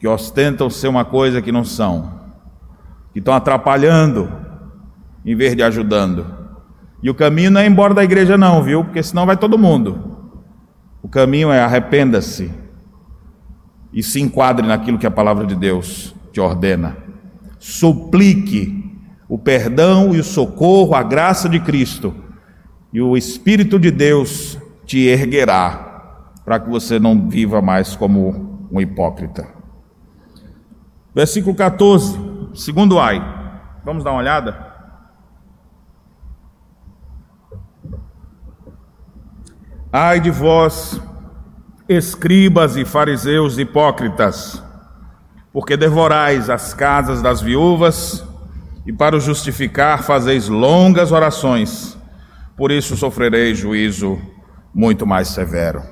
[0.00, 2.22] que ostentam ser uma coisa que não são
[3.12, 4.32] que estão atrapalhando
[5.22, 6.24] em vez de ajudando.
[7.02, 8.82] E o caminho não é embora da igreja, não, viu?
[8.84, 10.32] Porque senão vai todo mundo.
[11.02, 12.61] O caminho é arrependa-se
[13.92, 16.96] e se enquadre naquilo que a palavra de Deus te ordena.
[17.58, 18.82] Suplique
[19.28, 22.14] o perdão e o socorro, a graça de Cristo,
[22.92, 28.80] e o Espírito de Deus te erguerá, para que você não viva mais como um
[28.80, 29.48] hipócrita.
[31.14, 32.18] Versículo 14.
[32.54, 33.20] Segundo ai.
[33.84, 34.72] Vamos dar uma olhada?
[39.92, 41.00] Ai de vós,
[41.88, 44.62] escribas e fariseus hipócritas,
[45.52, 48.24] porque devorais as casas das viúvas
[48.86, 51.96] e para o justificar fazeis longas orações,
[52.56, 54.20] por isso sofrereis juízo
[54.74, 55.82] muito mais severo.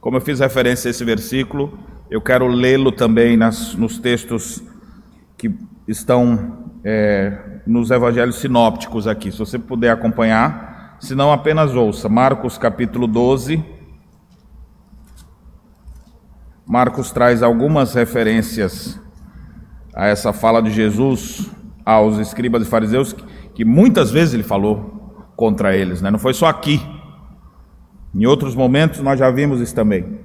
[0.00, 1.78] Como eu fiz referência a esse versículo,
[2.10, 4.62] eu quero lê-lo também nas, nos textos
[5.38, 5.50] que
[5.88, 12.08] estão é, nos evangelhos sinópticos aqui, se você puder acompanhar, se não apenas ouça.
[12.08, 13.73] Marcos capítulo 12.
[16.66, 18.98] Marcos traz algumas referências
[19.94, 21.50] a essa fala de Jesus
[21.84, 23.14] aos escribas e fariseus,
[23.54, 26.10] que, muitas vezes ele falou contra eles, né?
[26.10, 26.80] não foi só aqui.
[28.14, 30.20] Em outros momentos nós já vimos isso também.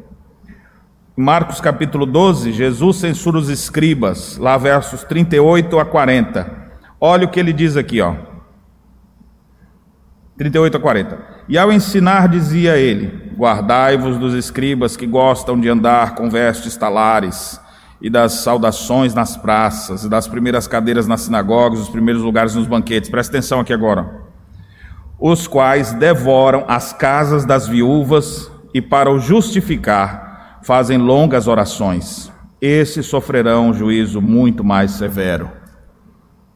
[1.16, 6.70] Marcos capítulo 12, Jesus censura os escribas, lá versos 38 a 40.
[7.02, 8.16] Olha o que ele diz aqui, ó.
[10.38, 11.39] 38 a 40.
[11.50, 17.60] E ao ensinar, dizia ele: Guardai-vos dos escribas que gostam de andar com vestes talares,
[18.00, 22.68] e das saudações nas praças, e das primeiras cadeiras nas sinagogas, os primeiros lugares nos
[22.68, 23.10] banquetes.
[23.10, 24.30] Presta atenção aqui agora.
[25.20, 32.32] os quais devoram as casas das viúvas e, para o justificar, fazem longas orações.
[32.62, 35.50] Esses sofrerão um juízo muito mais severo.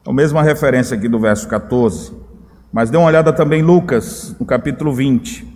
[0.08, 2.23] A mesma referência aqui do verso 14.
[2.74, 5.48] Mas dê uma olhada também em Lucas, no capítulo 20.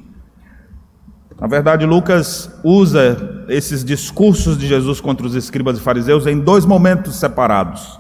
[1.42, 6.64] Na verdade, Lucas usa esses discursos de Jesus contra os escribas e fariseus em dois
[6.64, 8.00] momentos separados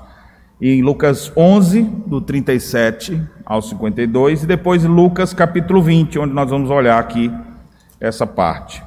[0.62, 6.70] em Lucas 11, do 37 ao 52, e depois Lucas capítulo 20, onde nós vamos
[6.70, 7.32] olhar aqui
[8.00, 8.84] essa parte.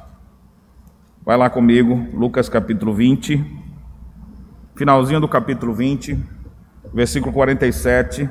[1.25, 3.43] Vai lá comigo, Lucas capítulo 20,
[4.75, 6.17] finalzinho do capítulo 20,
[6.93, 8.29] versículo 47,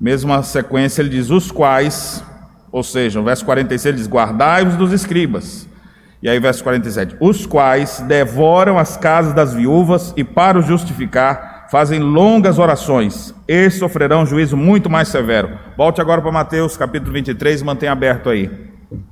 [0.00, 2.22] mesma sequência, ele diz: Os quais,
[2.70, 5.68] ou seja, no verso 46 ele diz: Guardai-vos dos escribas.
[6.22, 11.66] E aí, verso 47: Os quais devoram as casas das viúvas e, para os justificar,
[11.70, 15.58] fazem longas orações, esses sofrerão um juízo muito mais severo.
[15.76, 18.50] Volte agora para Mateus capítulo 23 e mantenha aberto aí.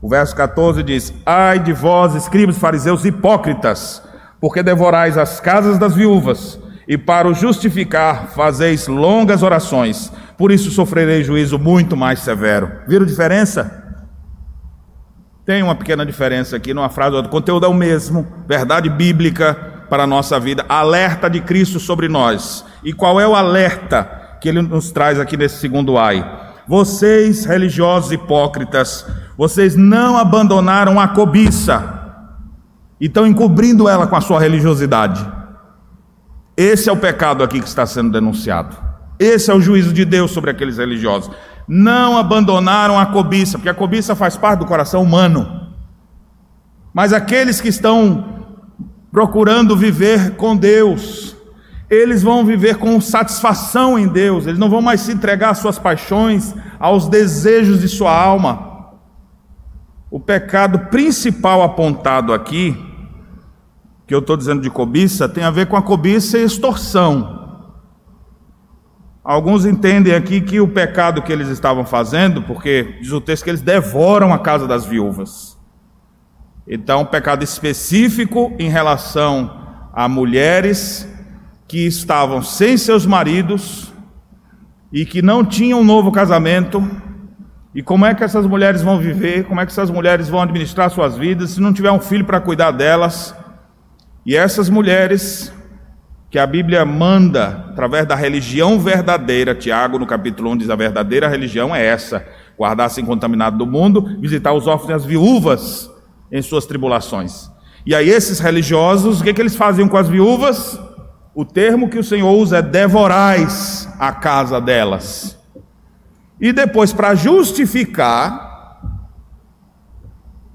[0.01, 4.03] O verso 14 diz: Ai de vós, escribas, fariseus hipócritas,
[4.41, 10.70] porque devorais as casas das viúvas, e para o justificar fazeis longas orações, por isso
[10.70, 12.70] sofrerei juízo muito mais severo.
[12.87, 13.82] Viram diferença?
[15.45, 20.05] Tem uma pequena diferença aqui numa frase, o conteúdo é o mesmo, verdade bíblica, para
[20.05, 22.64] a nossa vida, alerta de Cristo sobre nós.
[22.82, 26.43] E qual é o alerta que ele nos traz aqui nesse segundo ai?
[26.66, 29.07] Vocês, religiosos hipócritas,
[29.37, 32.01] vocês não abandonaram a cobiça
[32.99, 35.24] e estão encobrindo ela com a sua religiosidade.
[36.57, 38.84] Esse é o pecado aqui que está sendo denunciado.
[39.24, 41.30] Esse é o juízo de Deus sobre aqueles religiosos.
[41.66, 45.70] Não abandonaram a cobiça, porque a cobiça faz parte do coração humano.
[46.92, 48.52] Mas aqueles que estão
[49.10, 51.34] procurando viver com Deus.
[51.88, 55.78] Eles vão viver com satisfação em Deus, eles não vão mais se entregar às suas
[55.78, 58.90] paixões, aos desejos de sua alma.
[60.10, 62.76] O pecado principal apontado aqui,
[64.06, 67.43] que eu estou dizendo de cobiça, tem a ver com a cobiça e extorsão.
[69.24, 73.50] Alguns entendem aqui que o pecado que eles estavam fazendo, porque diz o texto que
[73.50, 75.58] eles devoram a casa das viúvas.
[76.68, 79.64] Então, um pecado específico em relação
[79.94, 81.08] a mulheres
[81.66, 83.92] que estavam sem seus maridos
[84.92, 86.82] e que não tinham um novo casamento.
[87.74, 89.44] E como é que essas mulheres vão viver?
[89.44, 92.40] Como é que essas mulheres vão administrar suas vidas se não tiver um filho para
[92.40, 93.34] cuidar delas?
[94.26, 95.52] E essas mulheres
[96.35, 101.28] que a Bíblia manda através da religião verdadeira, Tiago no capítulo 1 diz a verdadeira
[101.28, 102.26] religião é essa:
[102.59, 105.89] guardar-se incontaminado do mundo, visitar os órfãos e as viúvas
[106.32, 107.49] em suas tribulações.
[107.87, 110.76] E aí, esses religiosos, o que, que eles faziam com as viúvas?
[111.37, 115.39] O termo que o Senhor usa é devorais a casa delas.
[116.41, 118.80] E depois, para justificar,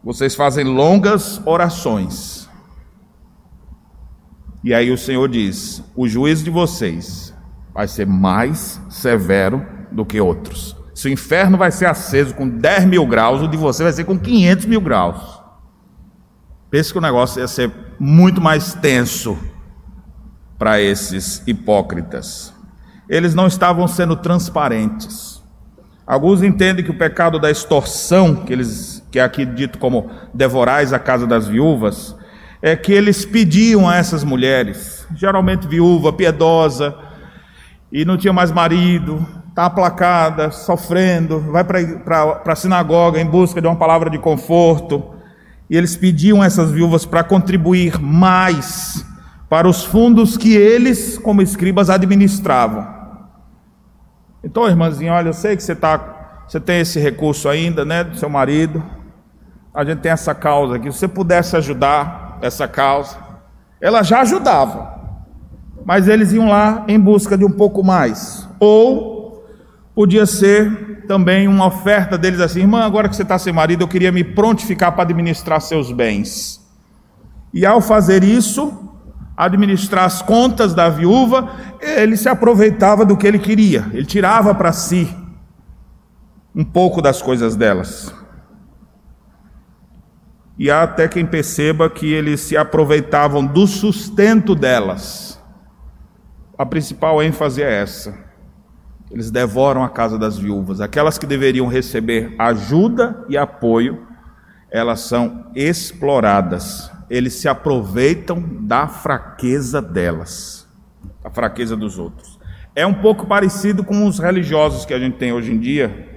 [0.04, 2.49] vocês fazem longas orações.
[4.64, 7.34] E aí o Senhor diz: o juízo de vocês
[7.74, 10.76] vai ser mais severo do que outros.
[10.94, 14.04] Se o inferno vai ser aceso com 10 mil graus, o de você vai ser
[14.04, 15.40] com 500 mil graus.
[16.70, 19.38] Pense que o negócio ia ser muito mais tenso
[20.58, 22.54] para esses hipócritas.
[23.08, 25.42] Eles não estavam sendo transparentes.
[26.06, 30.92] Alguns entendem que o pecado da extorsão, que, eles, que é aqui dito como devorais
[30.92, 32.16] a casa das viúvas,
[32.62, 36.96] é que eles pediam a essas mulheres, geralmente viúva, piedosa,
[37.92, 43.68] e não tinha mais marido, está aplacada, sofrendo, vai para a sinagoga em busca de
[43.68, 45.16] uma palavra de conforto
[45.70, 49.06] e eles pediam essas viúvas para contribuir mais
[49.50, 52.88] para os fundos que eles, como escribas, administravam.
[54.44, 58.16] Então, irmãzinha, olha, eu sei que você, tá, você tem esse recurso ainda, né, do
[58.16, 58.84] seu marido.
[59.74, 60.92] A gente tem essa causa aqui.
[60.92, 63.18] Se você pudesse ajudar essa causa,
[63.82, 65.00] ela já ajudava,
[65.86, 68.48] mas eles iam lá em busca de um pouco mais.
[68.60, 69.46] Ou
[69.96, 73.88] podia ser também uma oferta deles assim: irmã, agora que você está sem marido, eu
[73.88, 76.60] queria me prontificar para administrar seus bens.
[77.54, 78.90] E ao fazer isso,
[79.36, 81.50] administrar as contas da viúva,
[81.82, 85.10] ele se aproveitava do que ele queria, ele tirava para si
[86.56, 88.14] um pouco das coisas delas.
[90.60, 95.42] E há até quem perceba que eles se aproveitavam do sustento delas.
[96.56, 98.30] A principal ênfase é essa
[99.12, 100.80] eles devoram a casa das viúvas.
[100.80, 104.06] Aquelas que deveriam receber ajuda e apoio,
[104.70, 106.92] elas são exploradas.
[107.10, 110.68] Eles se aproveitam da fraqueza delas,
[111.24, 112.40] da fraqueza dos outros.
[112.76, 116.08] É um pouco parecido com os religiosos que a gente tem hoje em dia,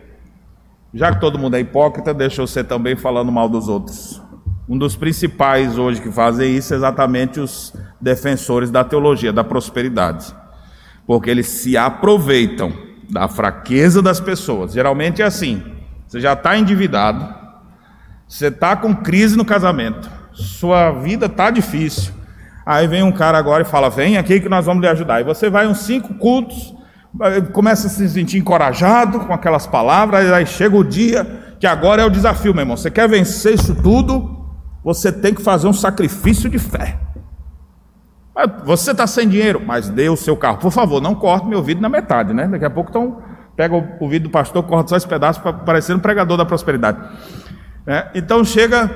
[0.95, 4.20] Já que todo mundo é hipócrita, deixa eu ser também falando mal dos outros.
[4.73, 10.35] Um dos principais hoje que fazem isso é exatamente os defensores da teologia da prosperidade.
[11.07, 12.73] Porque eles se aproveitam
[13.07, 14.73] da fraqueza das pessoas.
[14.73, 15.62] Geralmente é assim:
[16.09, 17.35] você já está endividado,
[18.27, 22.14] você está com crise no casamento, sua vida está difícil.
[22.64, 25.20] Aí vem um cara agora e fala: Vem aqui que nós vamos lhe ajudar.
[25.20, 26.75] E você vai uns cinco cultos,
[27.53, 32.07] começa a se sentir encorajado com aquelas palavras, aí chega o dia que agora é
[32.07, 32.79] o desafio, meu irmão.
[32.79, 34.41] Você quer vencer isso tudo?
[34.85, 36.99] Você tem que fazer um sacrifício de fé.
[38.64, 40.59] Você está sem dinheiro, mas dê o seu carro.
[40.59, 42.49] Por favor, não corte meu ouvido na metade, né?
[42.49, 43.22] Daqui a pouco então,
[43.55, 46.99] pega o ouvido do pastor, corta só esse pedaço para parecer um pregador da prosperidade.
[47.87, 48.91] É, então chega.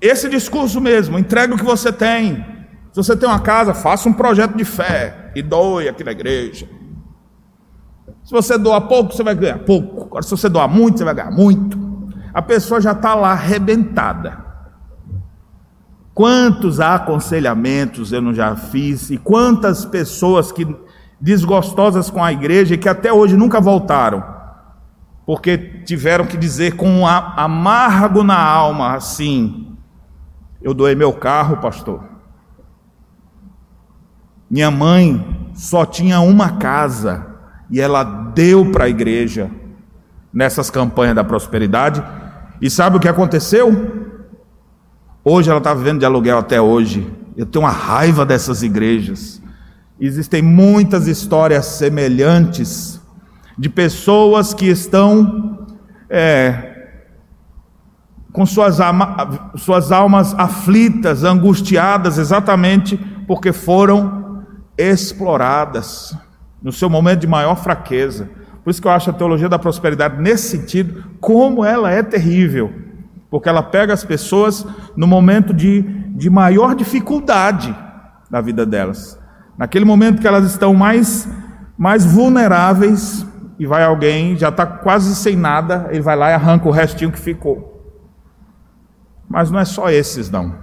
[0.00, 2.44] Esse discurso mesmo, entrega o que você tem.
[2.92, 6.68] Se você tem uma casa, faça um projeto de fé e doe aqui na igreja.
[8.22, 10.04] Se você doa pouco, você vai ganhar pouco.
[10.04, 11.91] Agora, se você doar muito, você vai ganhar muito.
[12.32, 14.38] A pessoa já está lá arrebentada.
[16.14, 20.66] Quantos aconselhamentos eu não já fiz e quantas pessoas que
[21.20, 24.24] desgostosas com a igreja e que até hoje nunca voltaram,
[25.24, 25.56] porque
[25.86, 29.76] tiveram que dizer com um amargo na alma assim:
[30.60, 32.02] eu doei meu carro, pastor.
[34.50, 37.26] Minha mãe só tinha uma casa
[37.70, 39.50] e ela deu para a igreja
[40.32, 42.02] nessas campanhas da prosperidade.
[42.60, 44.12] E sabe o que aconteceu?
[45.24, 47.06] Hoje ela está vivendo de aluguel até hoje.
[47.36, 49.40] Eu tenho uma raiva dessas igrejas.
[50.00, 53.00] Existem muitas histórias semelhantes
[53.56, 55.66] de pessoas que estão
[56.10, 56.72] é,
[58.32, 58.78] com suas,
[59.56, 62.96] suas almas aflitas, angustiadas, exatamente
[63.26, 64.42] porque foram
[64.76, 66.16] exploradas
[66.62, 68.28] no seu momento de maior fraqueza.
[68.62, 72.82] Por isso que eu acho a teologia da prosperidade, nesse sentido, como ela é terrível
[73.32, 77.74] porque ela pega as pessoas no momento de, de maior dificuldade
[78.30, 79.18] da vida delas.
[79.56, 81.26] Naquele momento que elas estão mais,
[81.78, 83.26] mais vulneráveis,
[83.58, 87.10] e vai alguém, já está quase sem nada, ele vai lá e arranca o restinho
[87.10, 87.90] que ficou.
[89.26, 90.54] Mas não é só esses, não.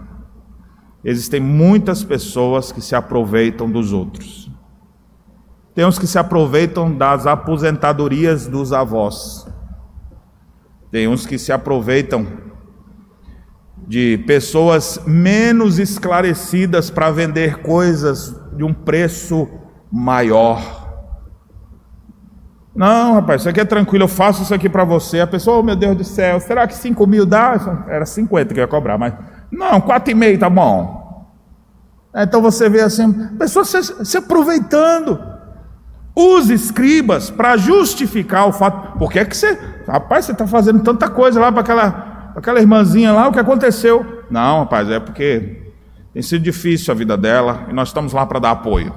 [1.03, 4.48] Existem muitas pessoas que se aproveitam dos outros.
[5.73, 9.47] Tem uns que se aproveitam das aposentadorias dos avós.
[10.91, 12.27] Tem uns que se aproveitam
[13.87, 19.47] de pessoas menos esclarecidas para vender coisas de um preço
[19.91, 20.79] maior.
[22.75, 25.19] Não, rapaz, isso aqui é tranquilo, eu faço isso aqui para você.
[25.19, 27.85] A pessoa, oh meu Deus do céu, será que 5 mil dá?
[27.87, 29.13] Era 50 que eu ia cobrar, mas
[29.51, 31.27] não, 4,5 tá bom.
[32.15, 35.19] Então você vê assim, pessoas se, se aproveitando.
[36.21, 39.57] Os escribas para justificar o fato, por que é que você,
[39.87, 44.25] rapaz, você está fazendo tanta coisa lá para aquela aquela irmãzinha lá, o que aconteceu?
[44.29, 45.71] Não, rapaz, é porque
[46.13, 48.93] tem sido difícil a vida dela e nós estamos lá para dar apoio.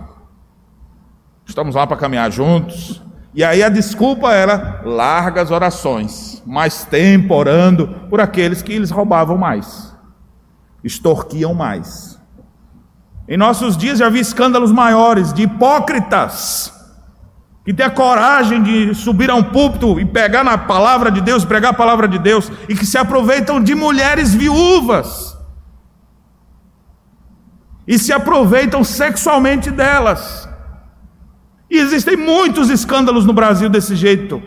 [1.47, 3.01] Estamos lá para caminhar juntos.
[3.33, 9.39] E aí a desculpa era largas orações, mais tempo orando por aqueles que eles roubavam
[9.39, 9.97] mais,
[10.83, 12.21] extorquiam mais.
[13.29, 16.82] Em nossos dias já vi escândalos maiores de hipócritas
[17.65, 21.45] que tem a coragem de subir a um púlpito e pegar na palavra de Deus,
[21.45, 25.33] pregar a palavra de Deus, e que se aproveitam de mulheres viúvas
[27.87, 30.49] e se aproveitam sexualmente delas.
[31.71, 34.43] E existem muitos escândalos no Brasil desse jeito.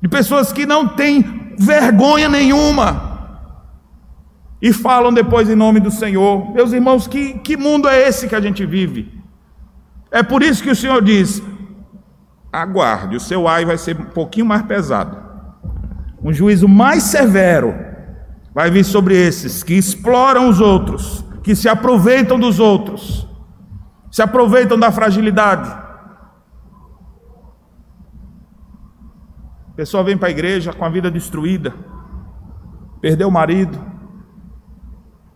[0.00, 3.08] De pessoas que não têm vergonha nenhuma
[4.62, 6.52] e falam depois em nome do Senhor.
[6.52, 9.17] Meus irmãos, que, que mundo é esse que a gente vive?
[10.10, 11.42] É por isso que o Senhor diz:
[12.52, 15.16] aguarde, o seu ai vai ser um pouquinho mais pesado.
[16.22, 17.74] Um juízo mais severo
[18.54, 23.28] vai vir sobre esses que exploram os outros, que se aproveitam dos outros,
[24.10, 25.86] se aproveitam da fragilidade.
[29.76, 31.72] Pessoa vem para a igreja com a vida destruída,
[33.00, 33.78] perdeu o marido.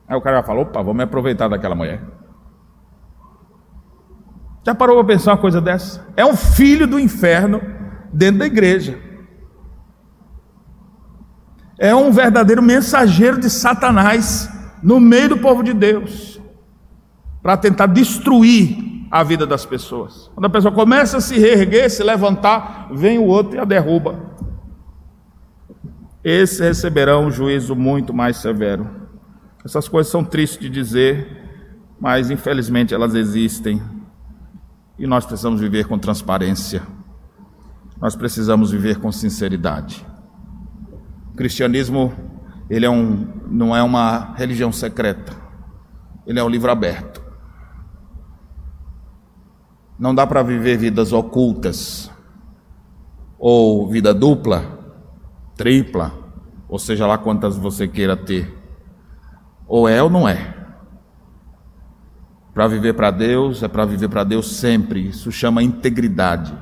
[0.08, 2.02] Aí o cara vai falar: opa, vou me aproveitar daquela mulher.
[4.64, 6.06] Já parou para pensar uma coisa dessa?
[6.16, 7.60] É um filho do inferno
[8.12, 8.98] dentro da igreja.
[11.78, 14.48] É um verdadeiro mensageiro de Satanás
[14.82, 16.40] no meio do povo de Deus
[17.42, 20.30] para tentar destruir a vida das pessoas.
[20.32, 24.32] Quando a pessoa começa a se reerguer, se levantar, vem o outro e a derruba.
[26.22, 28.88] Esses receberão um juízo muito mais severo.
[29.64, 31.66] Essas coisas são tristes de dizer,
[32.00, 33.82] mas infelizmente elas existem
[35.02, 36.80] e nós precisamos viver com transparência.
[38.00, 40.06] nós precisamos viver com sinceridade.
[41.32, 42.12] O cristianismo,
[42.70, 45.32] ele é um, não é uma religião secreta,
[46.24, 47.20] ele é um livro aberto.
[49.98, 52.08] Não dá para viver vidas ocultas,
[53.38, 54.78] ou vida dupla,
[55.56, 56.12] tripla,
[56.68, 58.56] ou seja lá quantas você queira ter.
[59.66, 60.61] Ou é ou não é.
[62.54, 65.08] Para viver para Deus, é para viver para Deus sempre.
[65.08, 66.52] Isso chama integridade,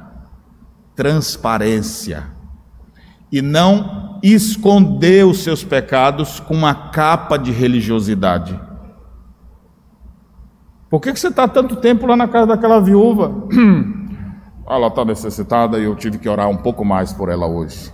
[0.95, 2.24] transparência.
[3.32, 8.59] E não esconder os seus pecados com uma capa de religiosidade.
[10.88, 13.32] Por que, que você está tanto tempo lá na casa daquela viúva?
[14.68, 17.93] Ela está necessitada e eu tive que orar um pouco mais por ela hoje.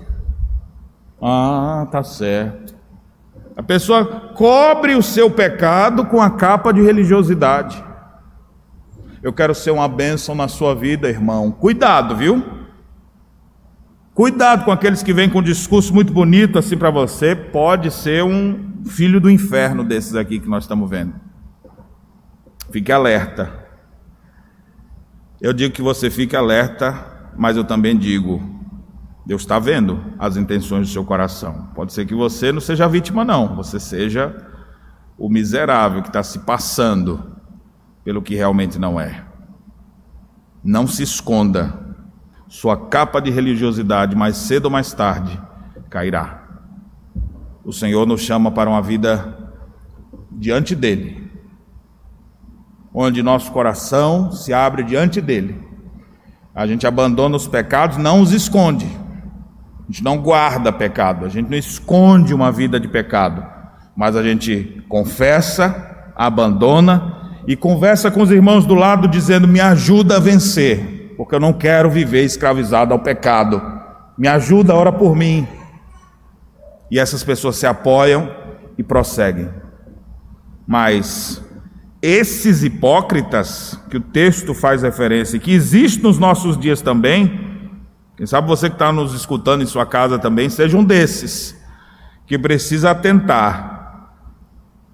[1.22, 2.76] Ah, tá certo.
[3.56, 7.82] A pessoa cobre o seu pecado com a capa de religiosidade.
[9.22, 11.50] Eu quero ser uma bênção na sua vida, irmão.
[11.50, 12.44] Cuidado, viu?
[14.14, 17.34] Cuidado com aqueles que vêm com um discurso muito bonito assim para você.
[17.34, 21.14] Pode ser um filho do inferno desses aqui que nós estamos vendo.
[22.70, 23.52] Fique alerta.
[25.40, 26.94] Eu digo que você fique alerta,
[27.36, 28.40] mas eu também digo:
[29.26, 31.68] Deus está vendo as intenções do seu coração.
[31.74, 33.54] Pode ser que você não seja vítima, não.
[33.56, 34.34] Você seja
[35.18, 37.35] o miserável que está se passando
[38.06, 39.24] pelo que realmente não é.
[40.62, 41.76] Não se esconda.
[42.46, 45.36] Sua capa de religiosidade, mais cedo ou mais tarde,
[45.90, 46.44] cairá.
[47.64, 49.50] O Senhor nos chama para uma vida
[50.30, 51.28] diante dEle,
[52.94, 55.60] onde nosso coração se abre diante dEle.
[56.54, 58.86] A gente abandona os pecados, não os esconde.
[58.86, 63.44] A gente não guarda pecado, a gente não esconde uma vida de pecado,
[63.96, 70.16] mas a gente confessa, abandona e conversa com os irmãos do lado dizendo: Me ajuda
[70.16, 73.62] a vencer, porque eu não quero viver escravizado ao pecado.
[74.18, 75.46] Me ajuda, ora por mim.
[76.90, 78.30] E essas pessoas se apoiam
[78.76, 79.48] e prosseguem.
[80.66, 81.42] Mas
[82.02, 87.46] esses hipócritas que o texto faz referência, que existem nos nossos dias também,
[88.16, 91.56] quem sabe você que está nos escutando em sua casa também, seja um desses,
[92.26, 93.75] que precisa atentar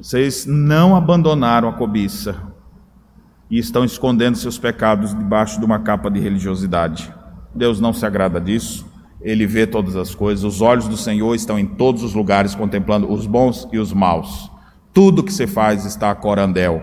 [0.03, 2.35] vocês não abandonaram a cobiça
[3.49, 7.15] e estão escondendo seus pecados debaixo de uma capa de religiosidade.
[7.55, 8.85] Deus não se agrada disso.
[9.21, 10.43] Ele vê todas as coisas.
[10.43, 14.51] Os olhos do Senhor estão em todos os lugares, contemplando os bons e os maus.
[14.93, 16.83] Tudo que você faz está a corandel.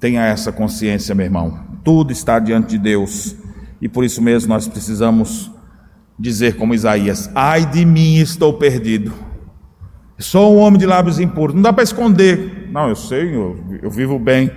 [0.00, 1.60] Tenha essa consciência, meu irmão.
[1.84, 3.36] Tudo está diante de Deus.
[3.80, 5.52] E por isso mesmo nós precisamos
[6.18, 9.27] dizer como Isaías: Ai de mim, estou perdido.
[10.18, 11.54] Sou um homem de lábios impuros.
[11.54, 12.68] Não dá para esconder.
[12.72, 14.50] Não, eu sei, eu, eu vivo bem.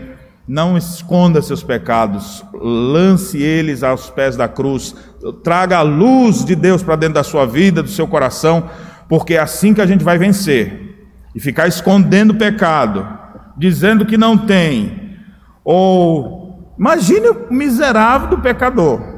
[0.47, 4.95] Não esconda seus pecados, lance eles aos pés da cruz,
[5.43, 8.67] traga a luz de Deus para dentro da sua vida, do seu coração,
[9.07, 11.07] porque é assim que a gente vai vencer.
[11.33, 13.07] E ficar escondendo o pecado,
[13.55, 15.15] dizendo que não tem,
[15.63, 19.10] ou imagine o miserável do pecador.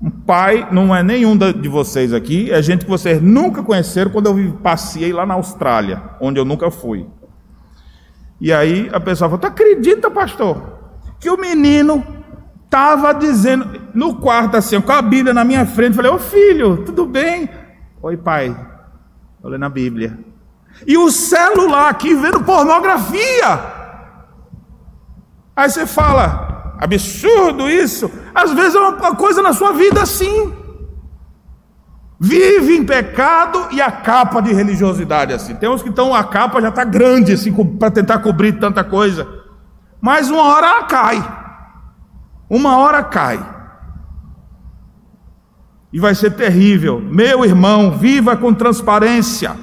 [0.00, 4.26] Um pai não é nenhum de vocês aqui, é gente que vocês nunca conheceram quando
[4.26, 7.06] eu passei lá na Austrália, onde eu nunca fui.
[8.40, 10.78] E aí a pessoa falou: Tu acredita, pastor,
[11.18, 12.04] que o menino
[12.64, 17.04] estava dizendo no quarto assim, com a Bíblia na minha frente, falei: Ô filho, tudo
[17.04, 17.50] bem?
[18.00, 18.56] Oi, pai.
[19.42, 20.16] Olha na Bíblia.
[20.86, 23.76] E o celular aqui vendo pornografia.
[25.56, 28.10] Aí você fala, Absurdo isso.
[28.32, 30.54] Às vezes é uma coisa na sua vida assim.
[32.20, 35.54] Vive em pecado e a capa de religiosidade assim.
[35.56, 39.26] Tem uns que estão, a capa já está grande assim, para tentar cobrir tanta coisa.
[40.00, 41.38] Mas uma hora ela cai.
[42.48, 43.44] Uma hora cai.
[45.92, 47.00] E vai ser terrível.
[47.00, 49.56] Meu irmão, viva com transparência.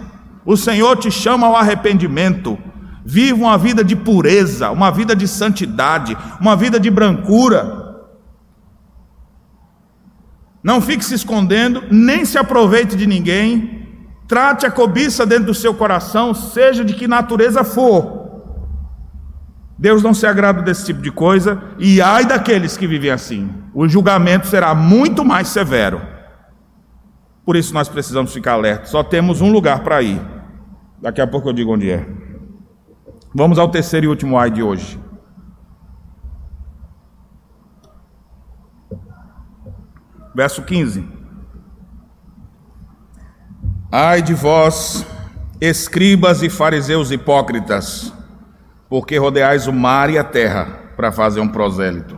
[0.46, 2.58] O Senhor te chama ao arrependimento.
[3.06, 7.86] Viva uma vida de pureza, uma vida de santidade, uma vida de brancura.
[10.64, 13.88] Não fique se escondendo, nem se aproveite de ninguém.
[14.28, 18.26] Trate a cobiça dentro do seu coração, seja de que natureza for.
[19.78, 23.54] Deus não se agrada desse tipo de coisa, e ai daqueles que vivem assim.
[23.72, 26.02] O julgamento será muito mais severo.
[27.46, 28.90] Por isso nós precisamos ficar alertos.
[28.90, 30.20] Só temos um lugar para ir.
[31.00, 32.08] Daqui a pouco eu digo onde é.
[33.38, 34.98] Vamos ao terceiro e último ai de hoje.
[40.34, 41.06] Verso 15.
[43.92, 45.06] Ai de vós,
[45.60, 48.14] escribas e fariseus hipócritas,
[48.88, 52.18] porque rodeais o mar e a terra para fazer um prosélito.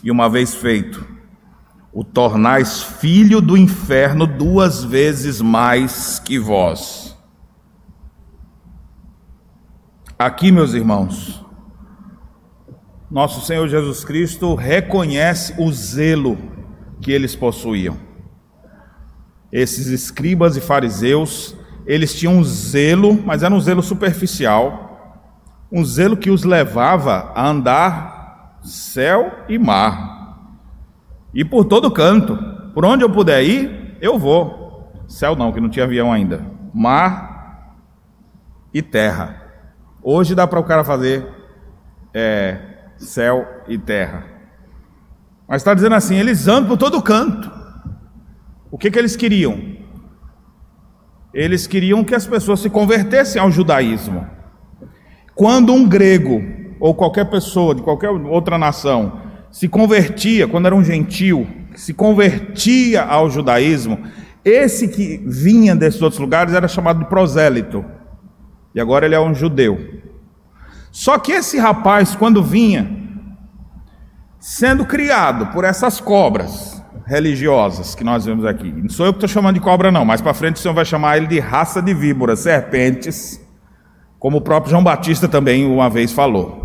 [0.00, 1.04] E uma vez feito,
[1.92, 7.13] o tornais filho do inferno duas vezes mais que vós.
[10.16, 11.44] Aqui, meus irmãos,
[13.10, 16.38] nosso Senhor Jesus Cristo reconhece o zelo
[17.00, 17.98] que eles possuíam.
[19.50, 25.26] Esses escribas e fariseus, eles tinham um zelo, mas era um zelo superficial,
[25.70, 30.14] um zelo que os levava a andar céu e mar
[31.34, 32.38] e por todo canto.
[32.72, 34.92] Por onde eu puder ir, eu vou.
[35.08, 36.46] Céu não, que não tinha avião ainda.
[36.72, 37.76] Mar
[38.72, 39.43] e terra.
[40.06, 41.26] Hoje dá para o cara fazer
[42.12, 42.58] é,
[42.98, 44.26] céu e terra.
[45.48, 47.50] Mas está dizendo assim: eles andam por todo canto.
[48.70, 49.58] O que, que eles queriam?
[51.32, 54.26] Eles queriam que as pessoas se convertessem ao judaísmo.
[55.34, 56.42] Quando um grego
[56.78, 63.04] ou qualquer pessoa de qualquer outra nação se convertia, quando era um gentil, se convertia
[63.04, 63.98] ao judaísmo,
[64.44, 67.82] esse que vinha desses outros lugares era chamado de prosélito.
[68.74, 70.02] E agora ele é um judeu.
[70.90, 72.88] Só que esse rapaz, quando vinha,
[74.40, 79.28] sendo criado por essas cobras religiosas que nós vemos aqui, não sou eu que estou
[79.28, 81.92] chamando de cobra, não, mais para frente o Senhor vai chamar ele de raça de
[81.92, 83.40] víboras, serpentes,
[84.18, 86.64] como o próprio João Batista também uma vez falou.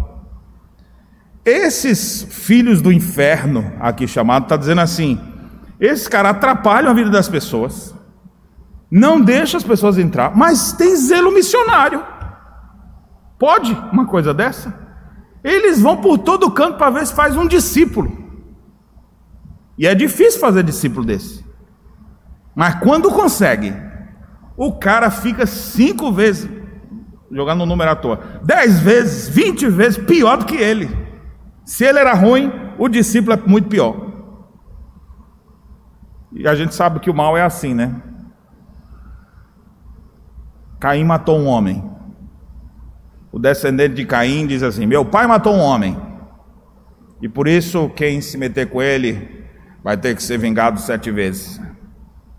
[1.43, 5.19] Esses filhos do inferno, aqui chamado, está dizendo assim:
[5.79, 7.95] esses caras atrapalham a vida das pessoas,
[8.91, 12.03] não deixam as pessoas entrar, mas tem zelo missionário.
[13.37, 14.73] Pode uma coisa dessa?
[15.43, 18.17] Eles vão por todo canto para ver se faz um discípulo.
[19.77, 21.45] E é difícil fazer discípulo desse.
[22.53, 23.73] Mas quando consegue,
[24.57, 26.49] o cara fica cinco vezes,
[27.31, 30.89] jogando um número à toa, dez vezes, vinte vezes pior do que ele.
[31.63, 33.95] Se ele era ruim, o discípulo é muito pior.
[36.33, 37.95] E a gente sabe que o mal é assim, né?
[40.79, 41.83] Caim matou um homem.
[43.31, 45.97] O descendente de Caim diz assim: Meu pai matou um homem.
[47.21, 49.45] E por isso, quem se meter com ele
[49.83, 51.59] vai ter que ser vingado sete vezes.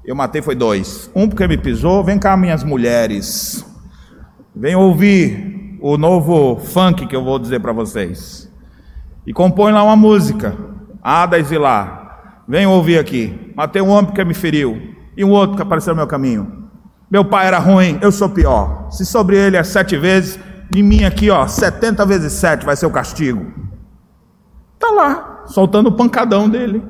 [0.05, 1.11] Eu matei foi dois.
[1.15, 2.03] Um porque me pisou.
[2.03, 3.65] Vem cá, minhas mulheres.
[4.57, 8.51] Vem ouvir o novo funk que eu vou dizer para vocês
[9.27, 10.57] e compõe lá uma música.
[11.03, 12.43] Hadas e lá.
[12.49, 13.53] Vem ouvir aqui.
[13.55, 14.95] Matei um homem que me feriu.
[15.17, 16.60] E um outro que apareceu no meu caminho.
[17.11, 18.89] Meu pai era ruim, eu sou pior.
[18.91, 20.39] Se sobre ele é sete vezes,
[20.71, 23.53] de mim aqui, ó, setenta vezes sete vai ser o castigo.
[24.79, 26.83] Tá lá, soltando o pancadão dele.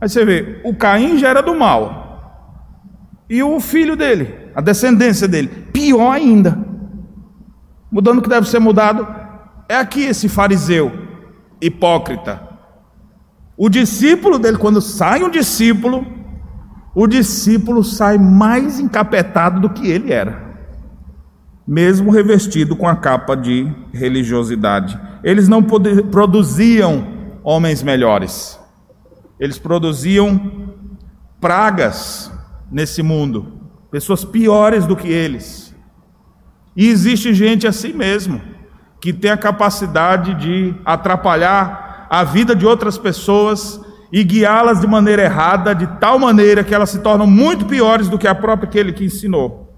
[0.00, 2.08] Aí você vê, o Caim já era do mal.
[3.28, 6.56] E o filho dele, a descendência dele, pior ainda.
[7.90, 9.06] Mudando o que deve ser mudado,
[9.68, 10.92] é aqui esse fariseu
[11.60, 12.48] hipócrita.
[13.56, 16.06] O discípulo dele, quando sai um discípulo,
[16.94, 20.58] o discípulo sai mais encapetado do que ele era,
[21.66, 24.98] mesmo revestido com a capa de religiosidade.
[25.22, 27.06] Eles não produziam
[27.44, 28.58] homens melhores,
[29.38, 30.74] eles produziam
[31.40, 32.30] pragas
[32.70, 33.60] nesse mundo,
[33.90, 35.74] pessoas piores do que eles.
[36.76, 38.40] E existe gente assim mesmo
[39.00, 43.80] que tem a capacidade de atrapalhar a vida de outras pessoas
[44.12, 48.18] e guiá-las de maneira errada, de tal maneira que elas se tornam muito piores do
[48.18, 49.68] que a própria aquele que ensinou.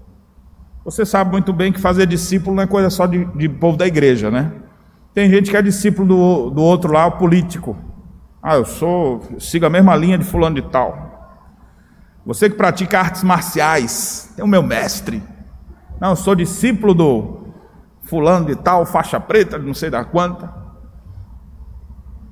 [0.83, 3.87] Você sabe muito bem que fazer discípulo não é coisa só de, de povo da
[3.87, 4.51] igreja, né?
[5.13, 7.77] Tem gente que é discípulo do, do outro lá, o político.
[8.41, 11.37] Ah, eu sou, eu sigo a mesma linha de fulano de tal.
[12.25, 15.21] Você que pratica artes marciais, é o meu mestre.
[16.01, 17.47] Não, eu sou discípulo do
[18.01, 20.62] fulano de tal, faixa preta, não sei da quanta.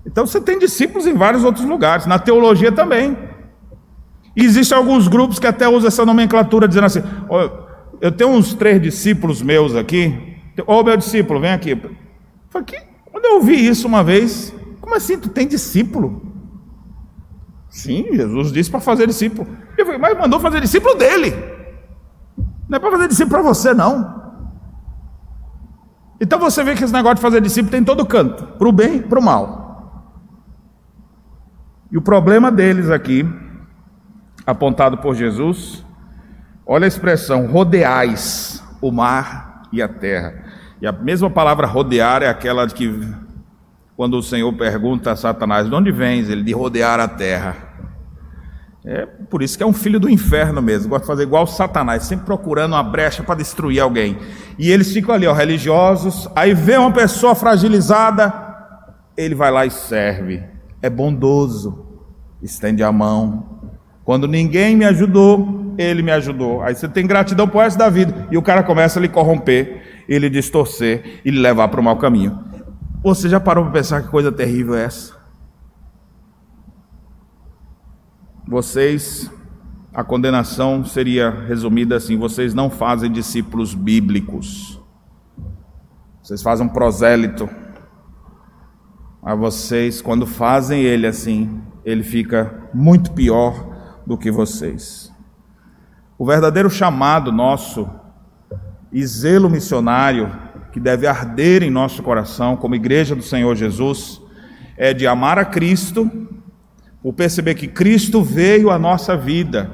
[0.06, 3.18] Então você tem discípulos em vários outros lugares, na teologia também.
[4.36, 7.50] Existem alguns grupos que até usam essa nomenclatura, dizendo assim: oh,
[8.00, 10.38] eu tenho uns três discípulos meus aqui.
[10.66, 11.80] Ô oh, meu discípulo, vem aqui.
[12.50, 12.68] Falei,
[13.12, 16.22] quando eu ouvi isso uma vez, como assim tu tem discípulo?
[17.70, 19.48] Sim, Jesus disse para fazer discípulo.
[19.78, 21.34] Eu falei, mas mandou fazer discípulo dele.
[22.68, 24.22] Não é para fazer discípulo para você, não.
[26.20, 28.98] Então você vê que esse negócio de fazer discípulo tem todo canto, para o bem
[28.98, 29.61] e para o mal.
[31.92, 33.28] E o problema deles aqui,
[34.48, 35.86] apontado por Jesus,
[36.66, 40.46] olha a expressão: rodeais o mar e a terra.
[40.82, 43.14] E a mesma palavra rodear é aquela de que,
[43.96, 46.30] quando o Senhor pergunta a Satanás: de onde vens?
[46.30, 47.72] Ele de rodear a terra.
[48.84, 52.04] É por isso que é um filho do inferno mesmo, gosta de fazer igual Satanás,
[52.04, 54.18] sempre procurando uma brecha para destruir alguém.
[54.58, 58.34] E eles ficam ali, ó, religiosos, aí vê uma pessoa fragilizada,
[59.16, 60.51] ele vai lá e serve.
[60.82, 61.86] É bondoso.
[62.42, 63.60] estende a mão.
[64.04, 66.62] Quando ninguém me ajudou, ele me ajudou.
[66.62, 68.28] Aí você tem gratidão por resto da vida.
[68.32, 72.40] E o cara começa a lhe corromper, ele distorcer e levar para o mau caminho.
[73.04, 75.20] Você já parou para pensar que coisa terrível é essa?
[78.48, 79.32] Vocês,
[79.94, 84.80] a condenação seria resumida assim: vocês não fazem discípulos bíblicos,
[86.22, 87.50] vocês fazem um prosélito.
[89.22, 93.68] Mas vocês, quando fazem ele assim, ele fica muito pior
[94.06, 95.12] do que vocês.
[96.18, 97.88] O verdadeiro chamado nosso
[98.92, 100.32] e zelo missionário
[100.72, 104.22] que deve arder em nosso coração, como igreja do Senhor Jesus,
[104.78, 106.10] é de amar a Cristo,
[107.04, 109.72] por perceber que Cristo veio à nossa vida,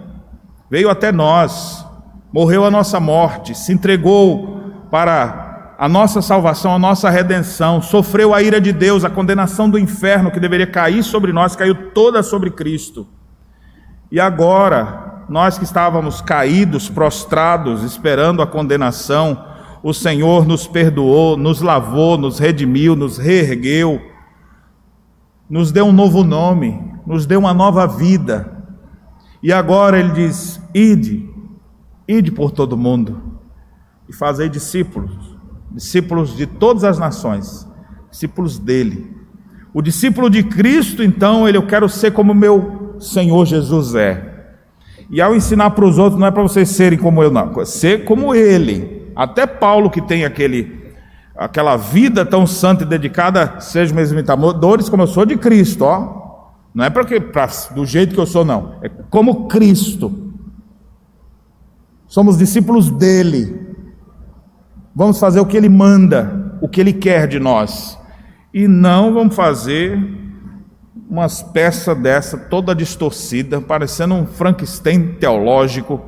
[0.70, 1.86] veio até nós,
[2.34, 5.47] morreu a nossa morte, se entregou para
[5.78, 10.32] a nossa salvação, a nossa redenção, sofreu a ira de Deus, a condenação do inferno
[10.32, 13.08] que deveria cair sobre nós, caiu toda sobre Cristo.
[14.12, 19.46] E agora, nós que estávamos caídos, prostrados, esperando a condenação,
[19.84, 24.02] o Senhor nos perdoou, nos lavou, nos redimiu, nos reergueu,
[25.48, 28.66] nos deu um novo nome, nos deu uma nova vida.
[29.44, 31.30] E agora Ele diz: ide,
[32.08, 33.40] ide por todo mundo
[34.10, 35.27] e fazei discípulos,
[35.78, 37.68] discípulos de todas as nações,
[38.10, 39.16] discípulos dele.
[39.72, 44.56] O discípulo de Cristo, então, ele eu quero ser como meu Senhor Jesus é.
[45.10, 47.66] E ao ensinar para os outros, não é para vocês serem como eu, não, é
[47.66, 49.12] ser como Ele.
[49.16, 50.94] Até Paulo, que tem aquele,
[51.38, 56.26] aquela vida tão santa e dedicada, seja mesmo imitadores, como eu sou de Cristo, ó.
[56.74, 58.76] Não é porque pra, do jeito que eu sou, não.
[58.82, 60.34] É como Cristo.
[62.08, 63.67] Somos discípulos dele.
[64.98, 68.00] Vamos fazer o que ele manda, o que ele quer de nós.
[68.52, 69.96] E não vamos fazer
[71.08, 76.02] umas peças dessa toda distorcida, parecendo um Frankenstein teológico,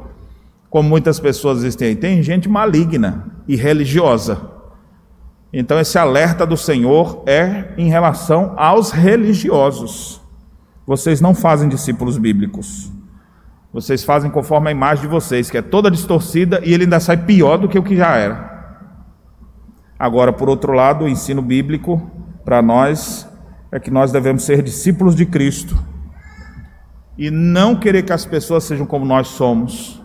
[0.72, 1.96] como muitas pessoas existem aí.
[1.96, 4.42] Tem gente maligna e religiosa.
[5.54, 10.20] Então esse alerta do Senhor é em relação aos religiosos.
[10.88, 12.92] Vocês não fazem discípulos bíblicos.
[13.72, 17.18] Vocês fazem conforme a imagem de vocês, que é toda distorcida e ele ainda sai
[17.18, 18.49] pior do que o que já era.
[20.00, 22.10] Agora, por outro lado, o ensino bíblico
[22.46, 23.28] para nós
[23.70, 25.78] é que nós devemos ser discípulos de Cristo
[27.18, 30.02] e não querer que as pessoas sejam como nós somos,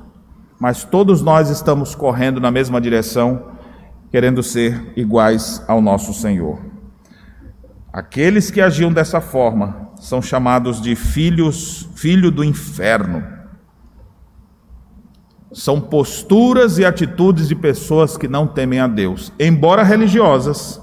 [0.59, 3.53] mas todos nós estamos correndo na mesma direção,
[4.11, 6.59] querendo ser iguais ao nosso Senhor.
[7.92, 13.22] Aqueles que agiam dessa forma são chamados de filhos, filho do inferno.
[15.55, 20.83] São posturas e atitudes de pessoas que não temem a Deus, embora religiosas,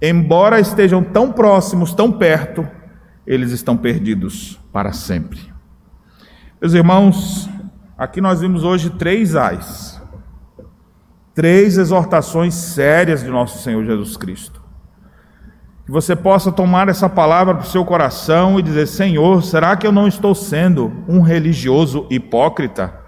[0.00, 2.64] embora estejam tão próximos, tão perto,
[3.26, 5.40] eles estão perdidos para sempre.
[6.62, 7.50] Meus irmãos,
[7.98, 10.00] aqui nós vimos hoje três ais,
[11.34, 14.62] três exortações sérias de nosso Senhor Jesus Cristo.
[15.84, 19.86] Que você possa tomar essa palavra para o seu coração e dizer: Senhor, será que
[19.86, 23.03] eu não estou sendo um religioso hipócrita?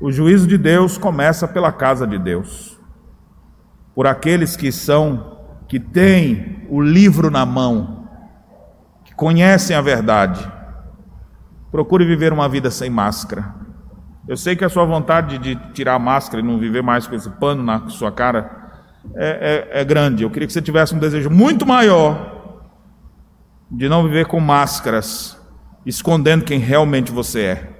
[0.00, 2.80] O juízo de Deus começa pela casa de Deus,
[3.94, 5.38] por aqueles que são
[5.68, 8.08] que têm o livro na mão,
[9.04, 10.50] que conhecem a verdade,
[11.70, 13.54] procure viver uma vida sem máscara.
[14.26, 17.14] Eu sei que a sua vontade de tirar a máscara e não viver mais com
[17.14, 18.70] esse pano na sua cara
[19.14, 20.22] é, é, é grande.
[20.22, 22.62] Eu queria que você tivesse um desejo muito maior
[23.70, 25.40] de não viver com máscaras,
[25.84, 27.79] escondendo quem realmente você é.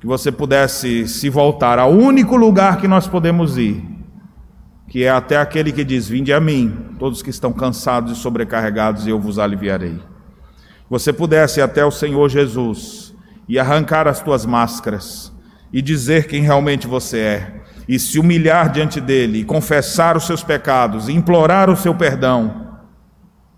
[0.00, 3.82] Que você pudesse se voltar ao único lugar que nós podemos ir,
[4.88, 9.06] que é até aquele que diz: Vinde a mim, todos que estão cansados e sobrecarregados,
[9.06, 9.98] e eu vos aliviarei.
[10.88, 13.14] Você pudesse ir até o Senhor Jesus
[13.48, 15.32] e arrancar as tuas máscaras
[15.72, 20.42] e dizer quem realmente você é, e se humilhar diante dele, e confessar os seus
[20.42, 22.68] pecados, e implorar o seu perdão,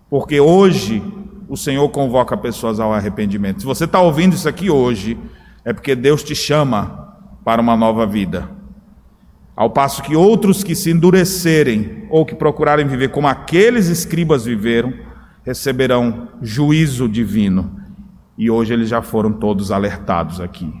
[0.09, 1.01] porque hoje
[1.47, 3.61] o Senhor convoca pessoas ao arrependimento.
[3.61, 5.17] Se você está ouvindo isso aqui hoje,
[5.63, 8.49] é porque Deus te chama para uma nova vida.
[9.55, 14.93] Ao passo que outros que se endurecerem ou que procurarem viver como aqueles escribas viveram,
[15.43, 17.79] receberão juízo divino.
[18.37, 20.71] E hoje eles já foram todos alertados aqui.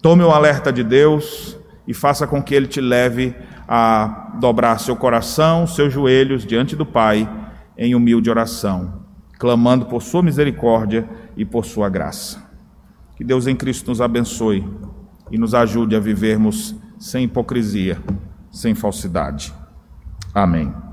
[0.00, 3.34] Tome o alerta de Deus e faça com que ele te leve
[3.66, 7.28] a dobrar seu coração, seus joelhos diante do Pai
[7.76, 9.00] em humilde oração,
[9.38, 12.43] clamando por sua misericórdia e por sua graça.
[13.16, 14.64] Que Deus em Cristo nos abençoe
[15.30, 17.98] e nos ajude a vivermos sem hipocrisia,
[18.50, 19.52] sem falsidade.
[20.34, 20.83] Amém.